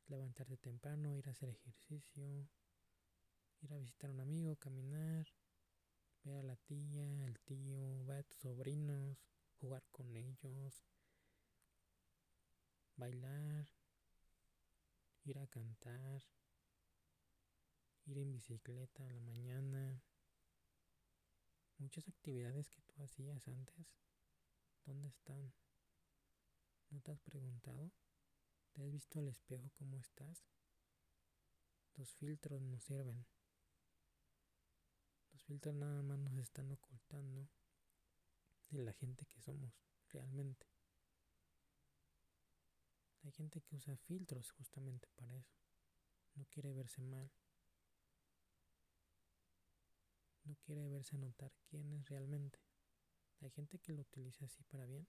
Levantarte 0.07 0.57
temprano, 0.57 1.15
ir 1.15 1.27
a 1.27 1.31
hacer 1.31 1.49
ejercicio, 1.49 2.49
ir 3.61 3.73
a 3.73 3.77
visitar 3.77 4.09
a 4.09 4.13
un 4.13 4.21
amigo, 4.21 4.55
caminar, 4.55 5.27
ver 6.23 6.37
a 6.37 6.43
la 6.43 6.55
tía, 6.55 7.25
el 7.27 7.39
tío, 7.41 8.03
ver 8.05 8.17
a 8.17 8.23
tus 8.23 8.39
sobrinos, 8.39 9.19
jugar 9.61 9.83
con 9.91 10.15
ellos, 10.15 10.83
bailar, 12.95 13.67
ir 15.23 15.37
a 15.37 15.45
cantar, 15.45 16.23
ir 18.07 18.17
en 18.17 18.31
bicicleta 18.31 19.07
a 19.07 19.13
la 19.13 19.19
mañana. 19.19 20.01
Muchas 21.77 22.07
actividades 22.07 22.67
que 22.67 22.81
tú 22.81 23.03
hacías 23.03 23.47
antes, 23.47 23.99
¿dónde 24.85 25.09
están? 25.09 25.53
¿No 26.89 27.01
te 27.01 27.11
has 27.11 27.19
preguntado? 27.19 27.91
¿Te 28.71 28.81
has 28.81 28.91
visto 28.91 29.19
al 29.19 29.27
espejo 29.27 29.69
cómo 29.75 29.97
estás? 29.97 30.45
Los 31.95 32.13
filtros 32.13 32.61
no 32.61 32.79
sirven. 32.79 33.25
Los 35.31 35.43
filtros 35.43 35.75
nada 35.75 36.01
más 36.01 36.19
nos 36.19 36.37
están 36.37 36.71
ocultando 36.71 37.49
de 38.69 38.83
la 38.83 38.93
gente 38.93 39.25
que 39.25 39.39
somos 39.39 39.73
realmente. 40.09 40.67
Hay 43.23 43.31
gente 43.31 43.61
que 43.61 43.75
usa 43.75 43.97
filtros 43.97 44.51
justamente 44.51 45.07
para 45.15 45.35
eso. 45.35 45.57
No 46.35 46.45
quiere 46.45 46.73
verse 46.73 47.01
mal. 47.01 47.31
No 50.43 50.55
quiere 50.57 50.87
verse 50.89 51.17
notar 51.17 51.51
quién 51.69 51.91
es 51.93 52.05
realmente. 52.07 52.59
Hay 53.41 53.49
gente 53.49 53.79
que 53.79 53.93
lo 53.93 54.01
utiliza 54.01 54.45
así 54.45 54.63
para 54.63 54.85
bien. 54.85 55.07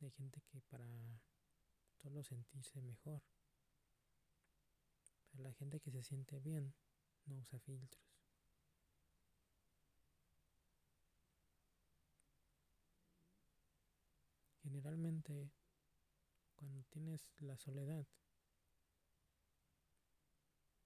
Hay 0.00 0.10
gente 0.12 0.40
que 0.42 0.60
para 0.60 0.86
solo 1.96 2.22
sentirse 2.22 2.80
mejor. 2.80 3.22
Pero 5.30 5.42
la 5.42 5.52
gente 5.52 5.80
que 5.80 5.90
se 5.90 6.02
siente 6.02 6.38
bien 6.38 6.74
no 7.26 7.36
usa 7.36 7.58
filtros. 7.58 8.04
Generalmente 14.62 15.50
cuando 16.54 16.82
tienes 16.84 17.28
la 17.38 17.56
soledad 17.56 18.06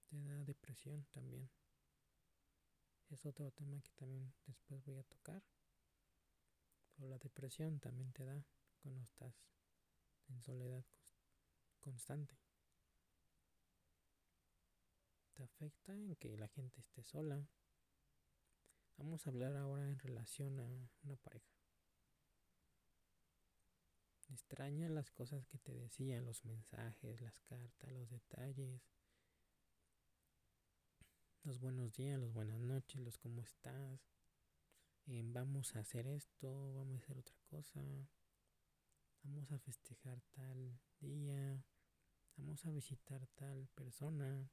te 0.09 0.21
da 0.23 0.43
depresión 0.43 1.05
también. 1.11 1.49
Es 3.09 3.25
otro 3.25 3.51
tema 3.51 3.81
que 3.81 3.91
también 3.91 4.33
después 4.45 4.83
voy 4.85 4.97
a 4.97 5.03
tocar. 5.03 5.43
Pero 6.95 7.09
la 7.09 7.17
depresión 7.17 7.79
también 7.79 8.11
te 8.13 8.25
da 8.25 8.43
cuando 8.83 9.01
estás 9.01 9.33
en 10.27 10.41
soledad 10.41 10.85
constante. 11.79 12.37
Te 15.33 15.43
afecta 15.43 15.93
en 15.93 16.15
que 16.17 16.37
la 16.37 16.49
gente 16.49 16.81
esté 16.81 17.01
sola. 17.01 17.47
Vamos 18.97 19.25
a 19.25 19.29
hablar 19.29 19.55
ahora 19.55 19.87
en 19.87 19.97
relación 19.97 20.59
a 20.59 20.67
una 21.03 21.15
pareja. 21.15 21.49
Extraña 24.29 24.89
las 24.89 25.11
cosas 25.11 25.45
que 25.47 25.57
te 25.57 25.73
decían, 25.73 26.25
los 26.25 26.43
mensajes, 26.43 27.21
las 27.21 27.39
cartas, 27.41 27.91
los 27.91 28.09
detalles, 28.09 28.81
los 31.43 31.59
buenos 31.59 31.93
días, 31.93 32.19
los 32.19 32.33
buenas 32.33 32.59
noches, 32.59 33.01
los 33.01 33.17
cómo 33.17 33.41
estás. 33.41 33.99
Eh, 35.05 35.21
vamos 35.25 35.75
a 35.75 35.79
hacer 35.79 36.07
esto, 36.07 36.73
vamos 36.73 37.01
a 37.01 37.03
hacer 37.03 37.17
otra 37.17 37.37
cosa. 37.49 37.81
Vamos 39.23 39.49
a 39.53 39.59
festejar 39.59 40.21
tal 40.31 40.77
día. 40.99 41.63
Vamos 42.35 42.65
a 42.65 42.71
visitar 42.71 43.25
tal 43.35 43.69
persona. 43.69 44.49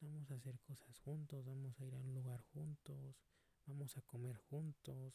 Vamos 0.00 0.30
a 0.30 0.34
hacer 0.34 0.60
cosas 0.60 0.98
juntos, 1.00 1.44
vamos 1.44 1.80
a 1.80 1.84
ir 1.84 1.94
a 1.94 1.98
un 1.98 2.14
lugar 2.14 2.42
juntos, 2.42 3.16
vamos 3.64 3.96
a 3.96 4.02
comer 4.02 4.36
juntos, 4.36 5.14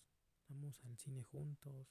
vamos 0.50 0.84
al 0.84 0.98
cine 0.98 1.24
juntos. 1.24 1.88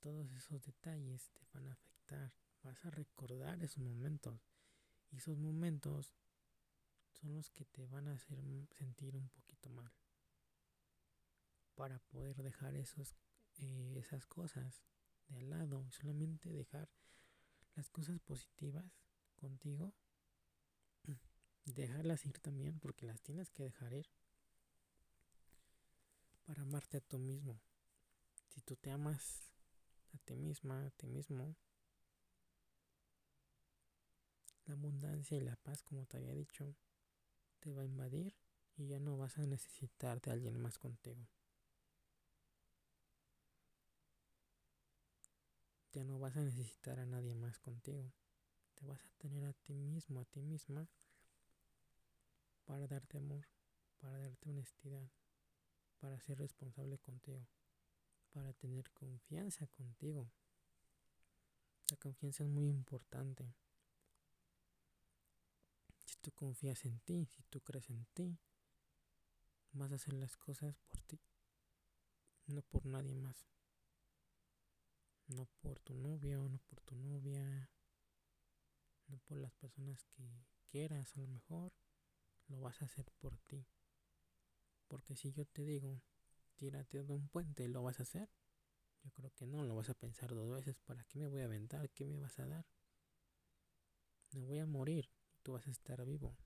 Todos 0.00 0.30
esos 0.32 0.62
detalles 0.62 1.30
te 1.30 1.46
van 1.54 1.68
a 1.68 1.72
afectar. 1.72 2.34
Vas 2.62 2.84
a 2.84 2.90
recordar 2.90 3.62
esos 3.62 3.78
momentos. 3.78 4.40
Y 5.10 5.16
esos 5.16 5.38
momentos 5.38 6.14
son 7.12 7.34
los 7.34 7.50
que 7.50 7.64
te 7.64 7.86
van 7.86 8.08
a 8.08 8.14
hacer 8.14 8.38
sentir 8.72 9.16
un 9.16 9.30
poquito 9.30 9.70
mal. 9.70 9.92
Para 11.74 11.98
poder 11.98 12.42
dejar 12.42 12.74
esos, 12.76 13.16
eh, 13.60 13.98
esas 13.98 14.26
cosas 14.26 14.82
de 15.28 15.36
al 15.36 15.50
lado 15.50 15.84
y 15.84 15.90
solamente 15.92 16.50
dejar 16.50 16.88
las 17.76 17.90
cosas 17.90 18.18
positivas 18.20 18.84
contigo. 19.36 19.94
Dejarlas 21.66 22.24
ir 22.24 22.38
también 22.40 22.78
porque 22.80 23.06
las 23.06 23.20
tienes 23.22 23.50
que 23.50 23.64
dejar 23.64 23.92
ir. 23.92 24.08
Para 26.46 26.62
amarte 26.62 26.96
a 26.96 27.00
tú 27.00 27.18
mismo. 27.18 27.60
Si 28.48 28.60
tú 28.62 28.76
te 28.76 28.90
amas 28.90 29.52
a 30.12 30.18
ti 30.18 30.34
misma, 30.36 30.86
a 30.86 30.90
ti 30.90 31.06
mismo, 31.06 31.54
la 34.66 34.74
abundancia 34.74 35.36
y 35.36 35.40
la 35.40 35.56
paz, 35.56 35.82
como 35.82 36.06
te 36.06 36.16
había 36.16 36.34
dicho, 36.34 36.74
te 37.60 37.72
va 37.72 37.82
a 37.82 37.84
invadir 37.84 38.34
y 38.76 38.88
ya 38.88 38.98
no 38.98 39.16
vas 39.16 39.38
a 39.38 39.46
necesitar 39.46 40.20
de 40.20 40.32
alguien 40.32 40.58
más 40.58 40.78
contigo. 40.78 41.28
Ya 45.92 46.04
no 46.04 46.18
vas 46.18 46.36
a 46.36 46.40
necesitar 46.40 47.00
a 47.00 47.06
nadie 47.06 47.34
más 47.34 47.58
contigo. 47.58 48.12
Te 48.74 48.86
vas 48.86 49.04
a 49.04 49.10
tener 49.18 49.44
a 49.44 49.52
ti 49.52 49.74
mismo, 49.74 50.20
a 50.20 50.24
ti 50.24 50.40
misma, 50.40 50.88
para 52.64 52.86
darte 52.86 53.18
amor, 53.18 53.48
para 53.98 54.18
darte 54.18 54.48
honestidad, 54.48 55.10
para 55.98 56.20
ser 56.20 56.38
responsable 56.38 56.98
contigo, 56.98 57.46
para 58.30 58.52
tener 58.52 58.90
confianza 58.92 59.66
contigo. 59.66 60.30
La 61.90 61.96
confianza 61.96 62.44
es 62.44 62.50
muy 62.50 62.68
importante. 62.68 63.52
Si 66.06 66.16
tú 66.20 66.30
confías 66.30 66.84
en 66.84 67.00
ti, 67.00 67.26
si 67.26 67.42
tú 67.50 67.60
crees 67.60 67.90
en 67.90 68.04
ti, 68.14 68.38
vas 69.72 69.90
a 69.90 69.96
hacer 69.96 70.14
las 70.14 70.36
cosas 70.36 70.76
por 70.86 71.00
ti, 71.02 71.20
no 72.46 72.62
por 72.62 72.86
nadie 72.86 73.14
más. 73.14 73.44
No 75.30 75.46
por 75.60 75.78
tu 75.80 75.94
novio, 75.94 76.48
no 76.48 76.58
por 76.58 76.80
tu 76.80 76.96
novia, 76.96 77.70
no 79.06 79.18
por 79.18 79.38
las 79.38 79.52
personas 79.52 80.04
que 80.06 80.44
quieras 80.70 81.16
a 81.16 81.20
lo 81.20 81.28
mejor, 81.28 81.72
lo 82.48 82.60
vas 82.60 82.82
a 82.82 82.86
hacer 82.86 83.10
por 83.20 83.38
ti. 83.38 83.64
Porque 84.88 85.14
si 85.14 85.32
yo 85.32 85.44
te 85.46 85.64
digo, 85.64 86.02
tírate 86.56 87.04
de 87.04 87.12
un 87.12 87.28
puente, 87.28 87.68
¿lo 87.68 87.82
vas 87.84 88.00
a 88.00 88.02
hacer? 88.02 88.28
Yo 89.04 89.12
creo 89.12 89.30
que 89.30 89.46
no, 89.46 89.62
lo 89.62 89.76
vas 89.76 89.88
a 89.88 89.94
pensar 89.94 90.34
dos 90.34 90.50
veces, 90.50 90.80
¿para 90.80 91.04
qué 91.04 91.20
me 91.20 91.28
voy 91.28 91.42
a 91.42 91.44
aventar? 91.44 91.88
¿Qué 91.90 92.04
me 92.04 92.18
vas 92.18 92.38
a 92.40 92.46
dar? 92.46 92.66
Me 94.32 94.42
voy 94.42 94.58
a 94.58 94.66
morir 94.66 95.10
tú 95.42 95.52
vas 95.52 95.66
a 95.66 95.70
estar 95.70 96.04
vivo. 96.04 96.36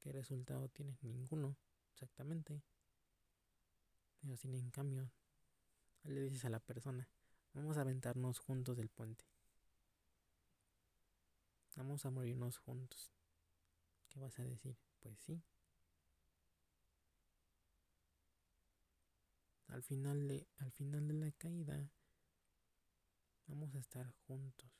¿Qué 0.00 0.10
resultado 0.12 0.68
tienes? 0.68 1.02
Ninguno, 1.02 1.56
exactamente. 1.92 2.62
Pero 4.20 4.36
sin 4.36 4.54
en 4.54 4.70
cambio, 4.70 5.10
le 6.04 6.20
dices 6.22 6.44
a 6.44 6.50
la 6.50 6.60
persona, 6.60 7.08
vamos 7.54 7.76
a 7.76 7.82
aventarnos 7.82 8.38
juntos 8.38 8.76
del 8.76 8.88
puente. 8.88 9.24
Vamos 11.76 12.04
a 12.04 12.10
morirnos 12.10 12.58
juntos. 12.58 13.12
¿Qué 14.08 14.20
vas 14.20 14.38
a 14.38 14.44
decir? 14.44 14.76
Pues 15.00 15.18
sí. 15.20 15.42
Al 19.68 19.82
final 19.82 20.28
de, 20.28 20.46
al 20.58 20.70
final 20.72 21.08
de 21.08 21.14
la 21.14 21.32
caída, 21.32 21.88
vamos 23.46 23.74
a 23.74 23.78
estar 23.78 24.12
juntos. 24.26 24.70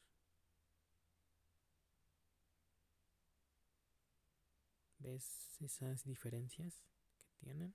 ¿Ves 4.99 5.57
esas 5.61 6.05
diferencias 6.05 6.85
que 7.17 7.47
tienen? 7.47 7.75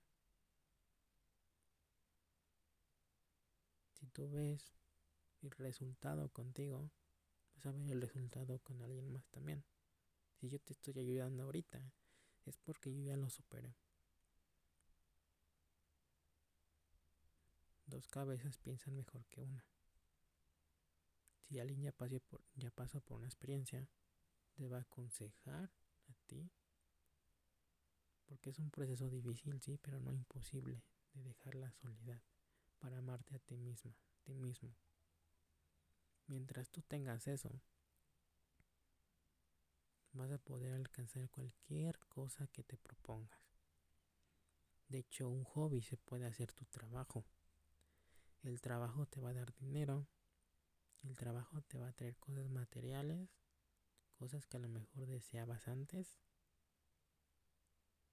Si 3.93 4.05
tú 4.07 4.29
ves 4.29 4.71
el 5.41 5.51
resultado 5.51 6.29
contigo, 6.29 6.91
vas 7.55 7.65
a 7.65 7.71
ver 7.71 7.89
el 7.91 8.01
resultado 8.01 8.59
con 8.59 8.81
alguien 8.81 9.11
más 9.11 9.27
también. 9.29 9.63
Si 10.39 10.49
yo 10.49 10.59
te 10.59 10.73
estoy 10.73 10.99
ayudando 10.99 11.43
ahorita, 11.43 11.91
es 12.45 12.57
porque 12.57 12.93
yo 12.93 13.01
ya 13.01 13.17
lo 13.17 13.29
superé. 13.29 13.75
Dos 17.85 18.07
cabezas 18.07 18.57
piensan 18.57 18.95
mejor 18.95 19.25
que 19.27 19.41
una. 19.41 19.65
Si 21.47 21.59
alguien 21.59 21.81
ya, 21.81 21.91
pase 21.93 22.19
por, 22.19 22.43
ya 22.55 22.69
pasó 22.71 22.99
por 22.99 23.17
una 23.17 23.27
experiencia, 23.27 23.87
te 24.53 24.67
va 24.67 24.77
a 24.77 24.81
aconsejar 24.81 25.71
a 26.07 26.13
ti. 26.25 26.51
Porque 28.25 28.49
es 28.49 28.59
un 28.59 28.69
proceso 28.69 29.09
difícil, 29.09 29.61
sí, 29.61 29.77
pero 29.77 30.01
no 30.01 30.11
imposible 30.11 30.83
de 31.13 31.23
dejar 31.23 31.55
la 31.55 31.71
soledad 31.71 32.21
para 32.79 32.97
amarte 32.97 33.35
a 33.35 33.39
ti 33.39 33.55
misma, 33.57 33.91
a 33.91 34.23
ti 34.23 34.33
mismo. 34.33 34.75
Mientras 36.27 36.69
tú 36.69 36.81
tengas 36.81 37.27
eso, 37.27 37.61
vas 40.11 40.31
a 40.31 40.37
poder 40.37 40.73
alcanzar 40.73 41.29
cualquier 41.29 41.99
cosa 42.09 42.47
que 42.47 42.63
te 42.63 42.77
propongas. 42.77 43.47
De 44.89 44.99
hecho, 44.99 45.29
un 45.29 45.43
hobby 45.43 45.81
se 45.81 45.97
puede 45.97 46.25
hacer 46.25 46.53
tu 46.53 46.65
trabajo. 46.65 47.25
El 48.43 48.61
trabajo 48.61 49.05
te 49.05 49.19
va 49.19 49.29
a 49.29 49.33
dar 49.33 49.53
dinero. 49.55 50.07
El 51.03 51.17
trabajo 51.17 51.61
te 51.61 51.77
va 51.77 51.89
a 51.89 51.93
traer 51.93 52.17
cosas 52.17 52.49
materiales, 52.49 53.29
cosas 54.17 54.45
que 54.45 54.57
a 54.57 54.59
lo 54.59 54.69
mejor 54.69 55.05
deseabas 55.05 55.67
antes. 55.67 56.17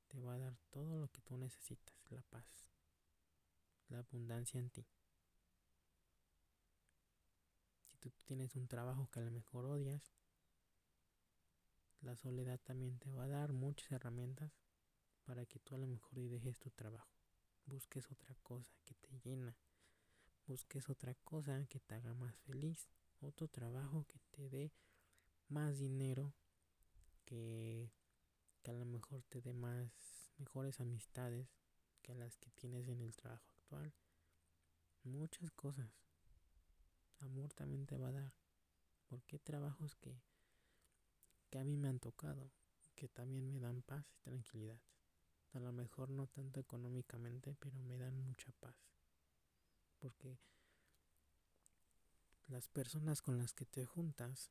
Te 0.09 0.21
va 0.21 0.35
a 0.35 0.39
dar 0.39 0.57
todo 0.71 0.99
lo 0.99 1.09
que 1.09 1.21
tú 1.23 1.37
necesitas, 1.37 1.97
la 2.11 2.23
paz, 2.23 2.47
la 3.89 3.99
abundancia 3.99 4.61
en 4.61 4.71
ti. 4.71 4.87
Si 7.87 7.94
tú 8.11 8.23
tienes 8.25 8.57
un 8.57 8.69
trabajo 8.69 9.09
que 9.11 9.21
a 9.21 9.23
lo 9.23 9.31
mejor 9.31 9.65
odias, 9.67 10.13
la 12.01 12.17
soledad 12.17 12.61
también 12.61 12.99
te 12.99 13.11
va 13.11 13.25
a 13.25 13.29
dar 13.29 13.53
muchas 13.53 13.91
herramientas 13.93 14.53
para 15.25 15.47
que 15.47 15.59
tú 15.59 15.75
a 15.75 15.79
lo 15.79 15.87
mejor 15.87 16.19
dejes 16.19 16.59
tu 16.59 16.71
trabajo. 16.71 17.11
Busques 17.67 18.11
otra 18.11 18.35
cosa 18.43 18.75
que 18.85 18.95
te 18.95 19.19
llena. 19.21 19.57
Busques 20.47 20.91
otra 20.91 21.15
cosa 21.25 21.65
que 21.67 21.81
te 21.81 21.95
haga 21.95 22.13
más 22.13 22.37
feliz. 22.41 22.91
Otro 23.21 23.49
trabajo 23.49 24.05
que 24.07 24.19
te 24.31 24.49
dé 24.51 24.73
más 25.49 25.79
dinero. 25.79 26.35
Que, 27.25 27.91
que 28.63 28.71
a 28.71 28.75
lo 28.75 28.85
mejor 28.85 29.23
te 29.23 29.41
dé 29.41 29.55
más 29.55 30.31
mejores 30.37 30.81
amistades 30.81 31.49
que 32.03 32.15
las 32.15 32.37
que 32.37 32.51
tienes 32.51 32.87
en 32.89 33.01
el 33.01 33.17
trabajo 33.17 33.49
actual. 33.49 33.95
Muchas 35.05 35.51
cosas. 35.53 36.04
Amor 37.25 37.53
también 37.53 37.87
te 37.87 37.97
va 37.97 38.09
a 38.09 38.13
dar. 38.13 38.33
Porque 39.07 39.39
trabajos 39.39 39.97
que, 39.97 40.21
que 41.51 41.59
a 41.59 41.65
mí 41.65 41.77
me 41.77 41.89
han 41.89 41.99
tocado, 41.99 42.51
que 42.95 43.09
también 43.09 43.49
me 43.49 43.61
dan 43.61 43.83
paz 43.83 44.07
y 44.13 44.19
tranquilidad. 44.23 44.81
A 45.53 45.61
lo 45.61 45.73
mejor 45.73 46.11
no 46.11 46.27
tanto 46.27 46.61
económicamente, 46.61 47.55
pero 47.61 47.81
me 47.83 47.97
dan 47.97 48.17
mucha 48.19 48.51
paz. 48.61 48.77
Porque 49.99 50.39
las 52.49 52.69
personas 52.69 53.23
con 53.23 53.39
las 53.39 53.55
que 53.55 53.65
te 53.65 53.87
juntas 53.87 54.51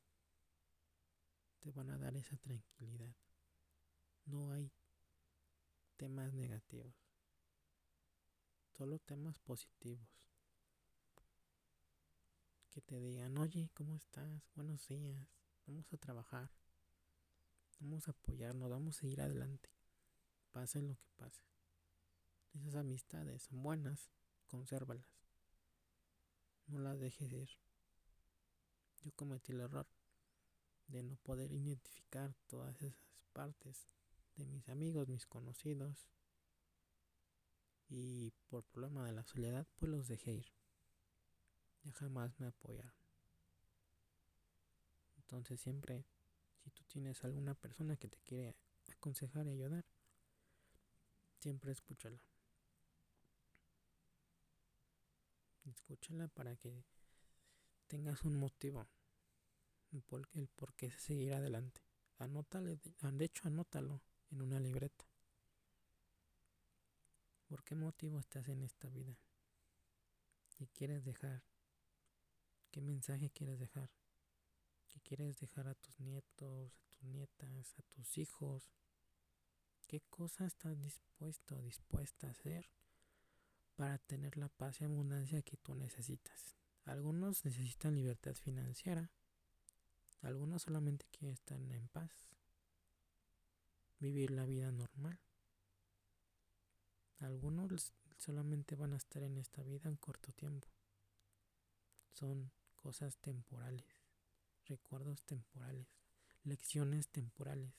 te 1.59 1.71
van 1.71 1.89
a 1.89 1.97
dar 1.97 2.15
esa 2.15 2.37
tranquilidad. 2.37 3.15
No 4.25 4.51
hay 4.51 4.71
temas 5.97 6.33
negativos, 6.33 6.95
solo 8.71 8.99
temas 8.99 9.39
positivos. 9.39 10.07
Que 12.73 12.81
te 12.81 12.99
digan, 12.99 13.37
oye, 13.37 13.69
¿cómo 13.75 13.95
estás? 13.95 14.49
Buenos 14.55 14.87
días, 14.87 15.15
vamos 15.67 15.93
a 15.93 15.97
trabajar, 15.97 16.49
vamos 17.79 18.07
a 18.07 18.11
apoyarnos, 18.11 18.67
vamos 18.67 18.99
a 18.99 19.05
ir 19.05 19.21
adelante, 19.21 19.69
pase 20.51 20.81
lo 20.81 20.95
que 20.95 21.07
pase. 21.15 21.43
Esas 22.51 22.73
amistades 22.73 23.43
son 23.43 23.61
buenas, 23.61 24.09
consérvalas. 24.47 25.05
No 26.65 26.79
las 26.79 26.99
dejes 26.99 27.31
ir. 27.31 27.49
Yo 29.01 29.11
cometí 29.11 29.51
el 29.51 29.59
error 29.59 29.85
de 30.87 31.03
no 31.03 31.15
poder 31.17 31.51
identificar 31.51 32.33
todas 32.47 32.81
esas 32.81 33.21
partes 33.33 33.87
de 34.33 34.47
mis 34.47 34.67
amigos, 34.67 35.07
mis 35.07 35.27
conocidos. 35.27 36.09
Y 37.87 38.31
por 38.47 38.63
problema 38.63 39.05
de 39.05 39.13
la 39.13 39.23
soledad, 39.23 39.67
pues 39.75 39.91
los 39.91 40.07
dejé 40.07 40.31
ir. 40.31 40.62
Ya 41.83 41.91
jamás 41.93 42.39
me 42.39 42.47
apoyaron. 42.47 42.93
Entonces 45.17 45.59
siempre, 45.59 46.05
si 46.63 46.69
tú 46.71 46.83
tienes 46.83 47.23
alguna 47.23 47.55
persona 47.55 47.97
que 47.97 48.07
te 48.07 48.19
quiere 48.19 48.55
aconsejar 48.91 49.47
y 49.47 49.51
ayudar, 49.51 49.85
siempre 51.39 51.71
escúchala. 51.71 52.21
Escúchala 55.65 56.27
para 56.27 56.55
que 56.55 56.83
tengas 57.87 58.23
un 58.23 58.35
motivo. 58.35 58.87
El 59.91 60.01
por, 60.01 60.73
qué 60.73 60.91
seguir 60.91 61.33
adelante. 61.33 61.81
Anótale, 62.17 62.79
de 63.01 63.25
hecho 63.25 63.47
anótalo 63.47 64.01
en 64.31 64.41
una 64.41 64.59
libreta. 64.59 65.05
¿Por 67.47 67.63
qué 67.63 67.75
motivo 67.75 68.19
estás 68.19 68.47
en 68.47 68.63
esta 68.63 68.89
vida? 68.89 69.19
¿Qué 70.57 70.67
quieres 70.67 71.05
dejar? 71.05 71.43
¿Qué 72.73 72.81
mensaje 72.81 73.29
quieres 73.29 73.59
dejar? 73.59 73.91
¿Qué 74.87 74.99
quieres 75.01 75.39
dejar 75.39 75.67
a 75.67 75.75
tus 75.75 75.99
nietos, 75.99 76.73
a 76.73 76.85
tus 76.89 77.03
nietas, 77.03 77.75
a 77.77 77.83
tus 77.83 78.17
hijos? 78.17 78.67
¿Qué 79.85 80.01
cosa 80.09 80.47
estás 80.47 80.81
dispuesto 80.81 81.61
dispuesta 81.61 82.25
a 82.25 82.31
hacer 82.31 82.71
para 83.75 83.99
tener 83.99 84.37
la 84.37 84.49
paz 84.49 84.81
y 84.81 84.85
abundancia 84.85 85.43
que 85.43 85.55
tú 85.55 85.75
necesitas? 85.75 86.55
Algunos 86.85 87.45
necesitan 87.45 87.93
libertad 87.93 88.33
financiera, 88.33 89.11
algunos 90.23 90.63
solamente 90.63 91.05
quieren 91.11 91.33
estar 91.35 91.59
en 91.59 91.87
paz, 91.89 92.27
vivir 93.99 94.31
la 94.31 94.47
vida 94.47 94.71
normal. 94.71 95.19
Algunos 97.19 97.93
solamente 98.17 98.75
van 98.75 98.93
a 98.93 98.97
estar 98.97 99.21
en 99.21 99.37
esta 99.37 99.61
vida 99.61 99.91
un 99.91 99.97
corto 99.97 100.31
tiempo. 100.31 100.67
Son 102.13 102.51
cosas 102.83 103.15
temporales, 103.15 103.87
recuerdos 104.67 105.23
temporales, 105.23 105.87
lecciones 106.43 107.07
temporales, 107.07 107.73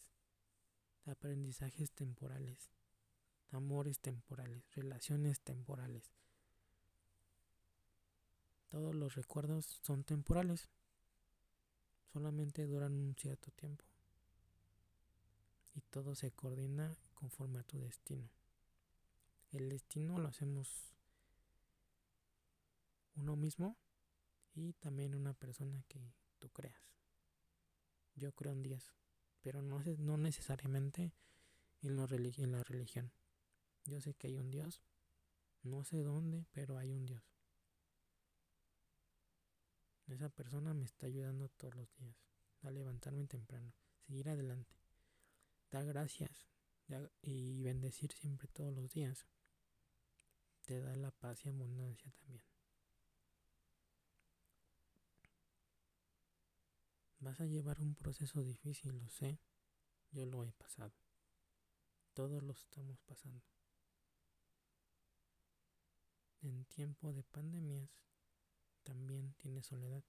aprendizajes 1.05 1.91
temporales, 1.91 2.71
amores 3.51 4.01
temporales, 4.01 4.65
relaciones 4.75 5.43
temporales. 5.43 6.11
Todos 8.71 8.95
los 8.95 9.15
recuerdos 9.15 9.67
son 9.83 10.05
temporales, 10.05 10.71
solamente 12.11 12.65
duran 12.65 12.95
un 12.95 13.15
cierto 13.15 13.51
tiempo 13.51 13.85
y 15.75 15.83
todo 15.83 16.15
se 16.15 16.31
coordina 16.31 16.97
conforme 17.13 17.61
a 17.61 17.65
tu 17.65 17.79
destino. 17.79 18.31
El 19.53 19.69
destino 19.69 20.17
lo 20.17 20.29
hacemos 20.29 20.95
uno 23.17 23.37
mismo 23.37 23.77
y 24.55 24.73
también 24.75 25.15
una 25.15 25.35
persona 25.35 25.83
que 25.89 26.15
tú 26.39 26.49
creas. 26.51 26.95
Yo 28.15 28.33
creo 28.33 28.53
en 28.53 28.63
Dios, 28.63 28.95
pero 29.41 29.63
no, 29.63 29.83
no 29.99 30.17
necesariamente 30.17 31.13
en, 31.83 31.99
en 31.99 32.53
la 32.53 32.63
religión. 32.65 33.13
Yo 33.85 34.01
sé 34.01 34.15
que 34.15 34.29
hay 34.29 34.39
un 34.39 34.51
Dios, 34.51 34.83
no 35.63 35.85
sé 35.85 36.03
dónde, 36.03 36.47
pero 36.53 36.79
hay 36.79 36.93
un 36.93 37.05
Dios. 37.05 37.23
Esa 40.07 40.29
persona 40.29 40.75
me 40.75 40.85
está 40.85 41.07
ayudando 41.07 41.49
todos 41.49 41.75
los 41.75 41.95
días 41.97 42.17
a 42.63 42.71
levantarme 42.71 43.27
temprano, 43.27 43.73
seguir 44.07 44.29
adelante, 44.29 44.75
dar 45.71 45.85
gracias 45.87 46.47
y 47.23 47.63
bendecir 47.63 48.13
siempre 48.13 48.49
todos 48.49 48.75
los 48.75 48.91
días. 48.91 49.27
Te 50.65 50.81
da 50.81 50.97
la 50.97 51.11
paz 51.11 51.45
y 51.45 51.49
abundancia 51.49 52.11
también. 52.13 52.54
Vas 57.25 57.41
a 57.41 57.47
llevar 57.47 57.81
un 57.81 57.95
proceso 57.95 58.43
difícil, 58.43 58.99
lo 58.99 59.09
sé. 59.09 59.41
Yo 60.11 60.27
lo 60.27 60.45
he 60.45 60.53
pasado. 60.53 60.93
Todos 62.13 62.43
lo 62.43 62.53
estamos 62.53 63.01
pasando. 63.01 63.43
En 66.43 66.67
tiempo 66.67 67.15
de 67.15 67.23
pandemias 67.23 67.89
también 68.83 69.33
tiene 69.39 69.63
soledad. 69.63 70.05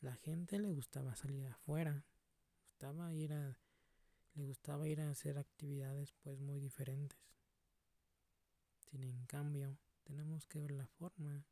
La 0.00 0.16
gente 0.16 0.58
le 0.58 0.68
gustaba 0.68 1.16
salir 1.16 1.46
afuera, 1.46 2.04
gustaba 2.66 3.14
ir 3.14 3.32
a, 3.32 3.58
le 4.34 4.44
gustaba 4.44 4.86
ir 4.86 5.00
a 5.00 5.08
hacer 5.08 5.38
actividades 5.38 6.12
pues 6.20 6.40
muy 6.40 6.60
diferentes. 6.60 7.18
Sin 8.80 9.02
en 9.02 9.24
cambio, 9.24 9.78
tenemos 10.04 10.46
que 10.46 10.58
ver 10.58 10.72
la 10.72 10.86
forma 10.88 11.46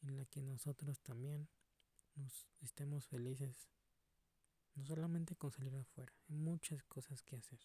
en 0.00 0.16
la 0.16 0.24
que 0.24 0.40
nosotros 0.40 1.02
también 1.02 1.50
nos 2.16 2.46
estemos 2.60 3.06
felices. 3.06 3.68
No 4.74 4.84
solamente 4.84 5.36
con 5.36 5.50
salir 5.52 5.74
afuera, 5.76 6.12
hay 6.28 6.34
muchas 6.34 6.82
cosas 6.84 7.22
que 7.22 7.36
hacer. 7.36 7.60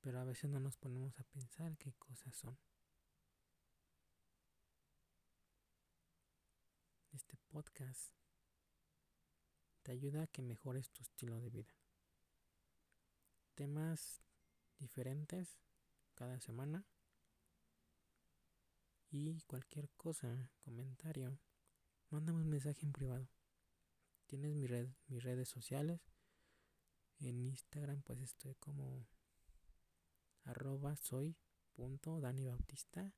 Pero 0.00 0.20
a 0.20 0.24
veces 0.24 0.50
no 0.50 0.58
nos 0.58 0.76
ponemos 0.76 1.18
a 1.18 1.24
pensar 1.24 1.76
qué 1.76 1.92
cosas 1.92 2.34
son. 2.34 2.58
Este 7.12 7.36
podcast 7.36 8.14
te 9.82 9.92
ayuda 9.92 10.22
a 10.22 10.26
que 10.26 10.42
mejores 10.42 10.90
tu 10.90 11.02
estilo 11.02 11.38
de 11.40 11.50
vida. 11.50 11.74
Temas 13.54 14.22
diferentes 14.78 15.58
cada 16.14 16.40
semana. 16.40 16.86
Y 19.10 19.42
cualquier 19.42 19.90
cosa, 19.90 20.50
comentario, 20.60 21.38
mándame 22.12 22.42
un 22.42 22.50
mensaje 22.50 22.84
en 22.84 22.92
privado. 22.92 23.26
Tienes 24.26 24.54
mi 24.54 24.66
red, 24.66 24.88
mis 25.06 25.22
redes 25.22 25.48
sociales. 25.48 26.00
En 27.20 27.40
Instagram 27.40 28.02
pues 28.02 28.20
estoy 28.20 28.54
como 28.56 29.08
arroba 30.44 30.94
soy 30.96 31.36
punto 31.72 32.20
Dani 32.20 32.44
Bautista. 32.44 33.14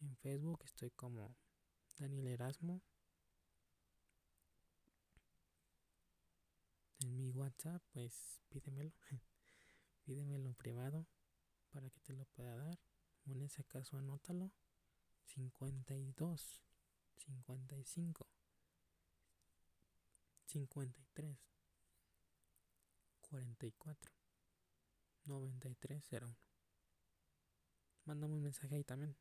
En 0.00 0.16
Facebook 0.16 0.62
estoy 0.64 0.90
como 0.92 1.36
Daniel 1.98 2.28
Erasmo. 2.28 2.80
En 7.00 7.16
mi 7.16 7.30
WhatsApp 7.30 7.82
pues 7.92 8.40
pídemelo. 8.48 8.92
pídemelo 10.04 10.54
privado 10.54 11.08
para 11.70 11.90
que 11.90 12.00
te 12.00 12.12
lo 12.12 12.24
pueda 12.26 12.56
dar. 12.56 12.78
en 13.26 13.42
ese 13.42 13.64
caso 13.64 13.96
anótalo. 13.96 14.52
52 15.24 16.62
55 17.16 18.26
53 20.46 21.38
44 23.22 24.12
9301. 25.24 26.36
Mándame 28.04 28.34
un 28.34 28.42
mensaje 28.42 28.76
ahí 28.76 28.84
también. 28.84 29.16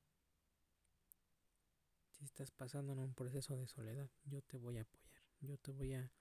Si 2.11 2.25
estás 2.25 2.51
pasando 2.51 2.93
en 2.93 2.99
un 2.99 3.13
proceso 3.13 3.55
de 3.55 3.67
soledad, 3.67 4.09
yo 4.25 4.41
te 4.41 4.57
voy 4.57 4.77
a 4.77 4.81
apoyar. 4.81 5.13
Yo 5.41 5.57
te 5.57 5.71
voy 5.71 5.93
a 5.93 6.11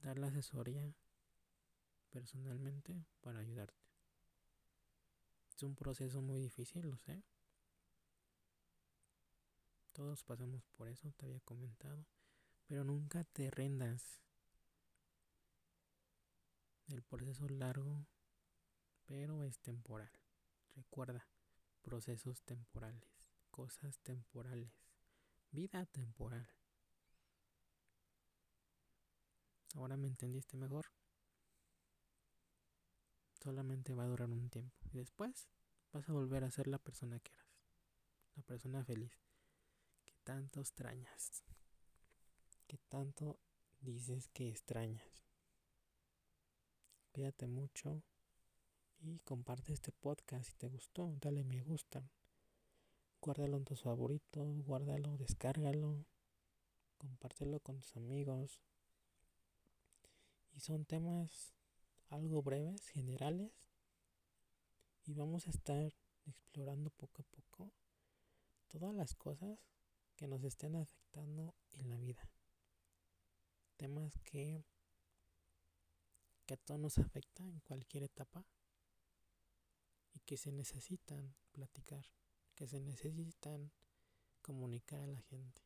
dar 0.00 0.18
la 0.18 0.28
asesoría 0.28 0.94
personalmente 2.10 3.04
para 3.20 3.40
ayudarte. 3.40 3.84
Es 5.54 5.62
un 5.62 5.74
proceso 5.74 6.22
muy 6.22 6.40
difícil, 6.40 6.88
lo 6.88 6.96
sé. 6.96 7.22
Todos 9.92 10.22
pasamos 10.22 10.66
por 10.68 10.88
eso, 10.88 11.12
te 11.12 11.26
había 11.26 11.40
comentado. 11.40 12.06
Pero 12.66 12.84
nunca 12.84 13.24
te 13.24 13.50
rendas. 13.50 14.22
El 16.86 17.02
proceso 17.02 17.44
es 17.44 17.50
largo, 17.52 18.06
pero 19.06 19.44
es 19.44 19.58
temporal. 19.60 20.10
Recuerda, 20.74 21.28
procesos 21.82 22.42
temporales, 22.42 23.10
cosas 23.50 23.98
temporales, 23.98 24.72
vida 25.50 25.86
temporal. 25.86 26.48
Ahora 29.74 29.96
me 29.96 30.08
entendiste 30.08 30.56
mejor. 30.56 30.86
Solamente 33.42 33.94
va 33.94 34.04
a 34.04 34.08
durar 34.08 34.28
un 34.28 34.50
tiempo. 34.50 34.76
Y 34.92 34.98
después 34.98 35.48
vas 35.92 36.08
a 36.08 36.12
volver 36.12 36.44
a 36.44 36.50
ser 36.50 36.66
la 36.66 36.78
persona 36.78 37.18
que 37.20 37.32
eras. 37.32 37.46
La 38.36 38.42
persona 38.42 38.84
feliz. 38.84 39.29
Tanto 40.30 40.60
extrañas 40.60 41.42
que 42.68 42.78
tanto 42.88 43.40
dices 43.80 44.28
que 44.28 44.48
extrañas. 44.48 45.24
Cuídate 47.10 47.48
mucho 47.48 48.04
y 49.00 49.18
comparte 49.24 49.72
este 49.72 49.90
podcast 49.90 50.48
si 50.48 50.54
te 50.54 50.68
gustó. 50.68 51.16
Dale 51.20 51.42
me 51.42 51.60
gusta. 51.62 52.08
Guárdalo 53.20 53.56
en 53.56 53.64
tus 53.64 53.82
favoritos, 53.82 54.62
guárdalo, 54.62 55.16
descárgalo, 55.16 56.06
compártelo 56.96 57.58
con 57.58 57.80
tus 57.80 57.96
amigos. 57.96 58.60
Y 60.52 60.60
son 60.60 60.84
temas 60.84 61.56
algo 62.06 62.40
breves, 62.40 62.86
generales. 62.86 63.50
Y 65.06 65.12
vamos 65.14 65.48
a 65.48 65.50
estar 65.50 65.92
explorando 66.24 66.90
poco 66.90 67.22
a 67.22 67.24
poco 67.24 67.72
todas 68.68 68.94
las 68.94 69.16
cosas 69.16 69.58
que 70.20 70.28
nos 70.28 70.44
estén 70.44 70.76
afectando 70.76 71.56
en 71.72 71.88
la 71.88 71.96
vida 71.96 72.30
temas 73.80 74.12
que, 74.24 74.66
que 76.44 76.52
a 76.52 76.58
todos 76.58 76.78
nos 76.78 76.98
afecta 76.98 77.42
en 77.48 77.60
cualquier 77.60 78.02
etapa 78.02 78.44
y 80.12 80.20
que 80.20 80.36
se 80.36 80.52
necesitan 80.52 81.34
platicar, 81.50 82.04
que 82.54 82.68
se 82.68 82.78
necesitan 82.78 83.72
comunicar 84.42 85.00
a 85.00 85.06
la 85.06 85.22
gente. 85.22 85.62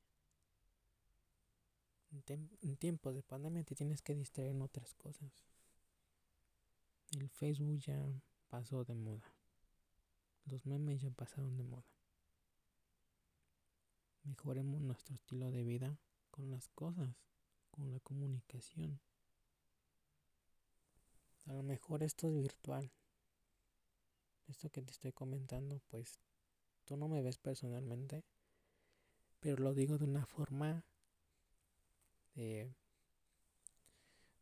En, 2.12 2.48
en 2.62 2.76
tiempos 2.76 3.16
de 3.16 3.24
pandemia 3.24 3.64
te 3.64 3.74
tienes 3.74 4.00
que 4.00 4.14
distraer 4.14 4.50
en 4.50 4.62
otras 4.62 4.94
cosas. 4.94 5.32
El 7.10 7.28
Facebook 7.30 7.80
ya 7.80 8.00
pasó 8.46 8.84
de 8.84 8.94
moda. 8.94 9.34
Los 10.44 10.66
memes 10.66 11.00
ya 11.00 11.10
pasaron 11.10 11.56
de 11.56 11.64
moda. 11.64 11.93
Mejoremos 14.24 14.80
nuestro 14.80 15.14
estilo 15.14 15.50
de 15.50 15.64
vida 15.64 15.98
con 16.30 16.50
las 16.50 16.68
cosas 16.68 17.14
con 17.70 17.90
la 17.90 17.98
comunicación. 18.00 19.00
A 21.46 21.52
lo 21.52 21.62
mejor 21.62 22.02
esto 22.02 22.28
es 22.28 22.34
virtual. 22.34 22.92
Esto 24.46 24.70
que 24.70 24.80
te 24.80 24.92
estoy 24.92 25.12
comentando, 25.12 25.80
pues 25.88 26.20
tú 26.84 26.96
no 26.96 27.08
me 27.08 27.20
ves 27.20 27.38
personalmente, 27.38 28.24
pero 29.40 29.56
lo 29.62 29.74
digo 29.74 29.98
de 29.98 30.04
una 30.04 30.24
forma 30.24 30.84
de 32.34 32.72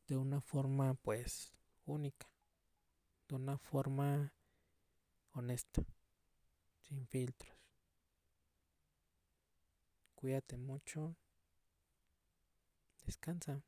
de 0.09 0.17
una 0.19 0.43
forma 0.43 0.93
pues 0.95 1.55
única, 1.87 2.29
de 3.29 3.37
una 3.37 3.57
forma 3.57 4.35
honesta, 5.33 5.83
sin 6.81 7.07
filtros. 7.07 7.62
Cuídate 10.23 10.57
mucho 10.57 11.17
Descansa. 13.05 13.61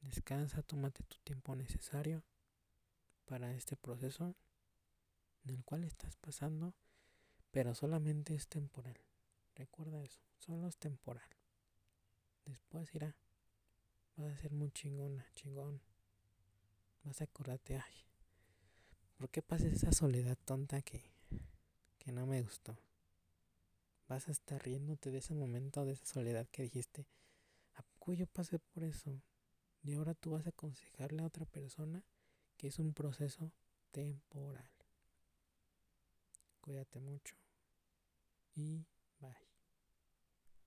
Descansa, 0.00 0.64
tómate 0.64 1.04
tu 1.04 1.18
tiempo 1.18 1.54
necesario 1.54 2.24
para 3.26 3.54
este 3.54 3.76
proceso 3.76 4.34
en 5.44 5.54
el 5.54 5.64
cual 5.64 5.84
estás 5.84 6.16
pasando, 6.16 6.74
pero 7.52 7.76
solamente 7.76 8.34
es 8.34 8.48
temporal. 8.48 8.98
Recuerda 9.54 10.02
eso, 10.02 10.18
solo 10.40 10.66
es 10.66 10.78
temporal. 10.78 11.30
Después 12.44 12.92
irá. 12.96 13.14
Vas 14.16 14.32
a 14.32 14.38
ser 14.38 14.50
muy 14.50 14.72
chingona, 14.72 15.24
chingón. 15.36 15.80
Vas 17.04 17.20
a 17.20 17.24
acordarte, 17.24 17.76
ay, 17.76 18.04
¿por 19.16 19.30
qué 19.30 19.42
pasé 19.42 19.68
esa 19.68 19.92
soledad 19.92 20.36
tonta 20.44 20.82
que, 20.82 21.08
que 21.98 22.10
no 22.10 22.26
me 22.26 22.42
gustó? 22.42 22.87
Vas 24.08 24.28
a 24.28 24.32
estar 24.32 24.62
riéndote 24.62 25.10
de 25.10 25.18
ese 25.18 25.34
momento, 25.34 25.84
de 25.84 25.92
esa 25.92 26.06
soledad 26.06 26.48
que 26.50 26.62
dijiste, 26.62 27.06
¿a 27.74 27.82
poco 27.82 28.14
yo 28.14 28.26
pasé 28.26 28.58
por 28.58 28.82
eso? 28.84 29.22
Y 29.82 29.94
ahora 29.94 30.14
tú 30.14 30.30
vas 30.30 30.46
a 30.46 30.50
aconsejarle 30.50 31.22
a 31.22 31.26
otra 31.26 31.44
persona 31.46 32.04
que 32.56 32.68
es 32.68 32.78
un 32.78 32.94
proceso 32.94 33.52
temporal. 33.90 34.70
Cuídate 36.60 37.00
mucho 37.00 37.36
y 38.54 38.84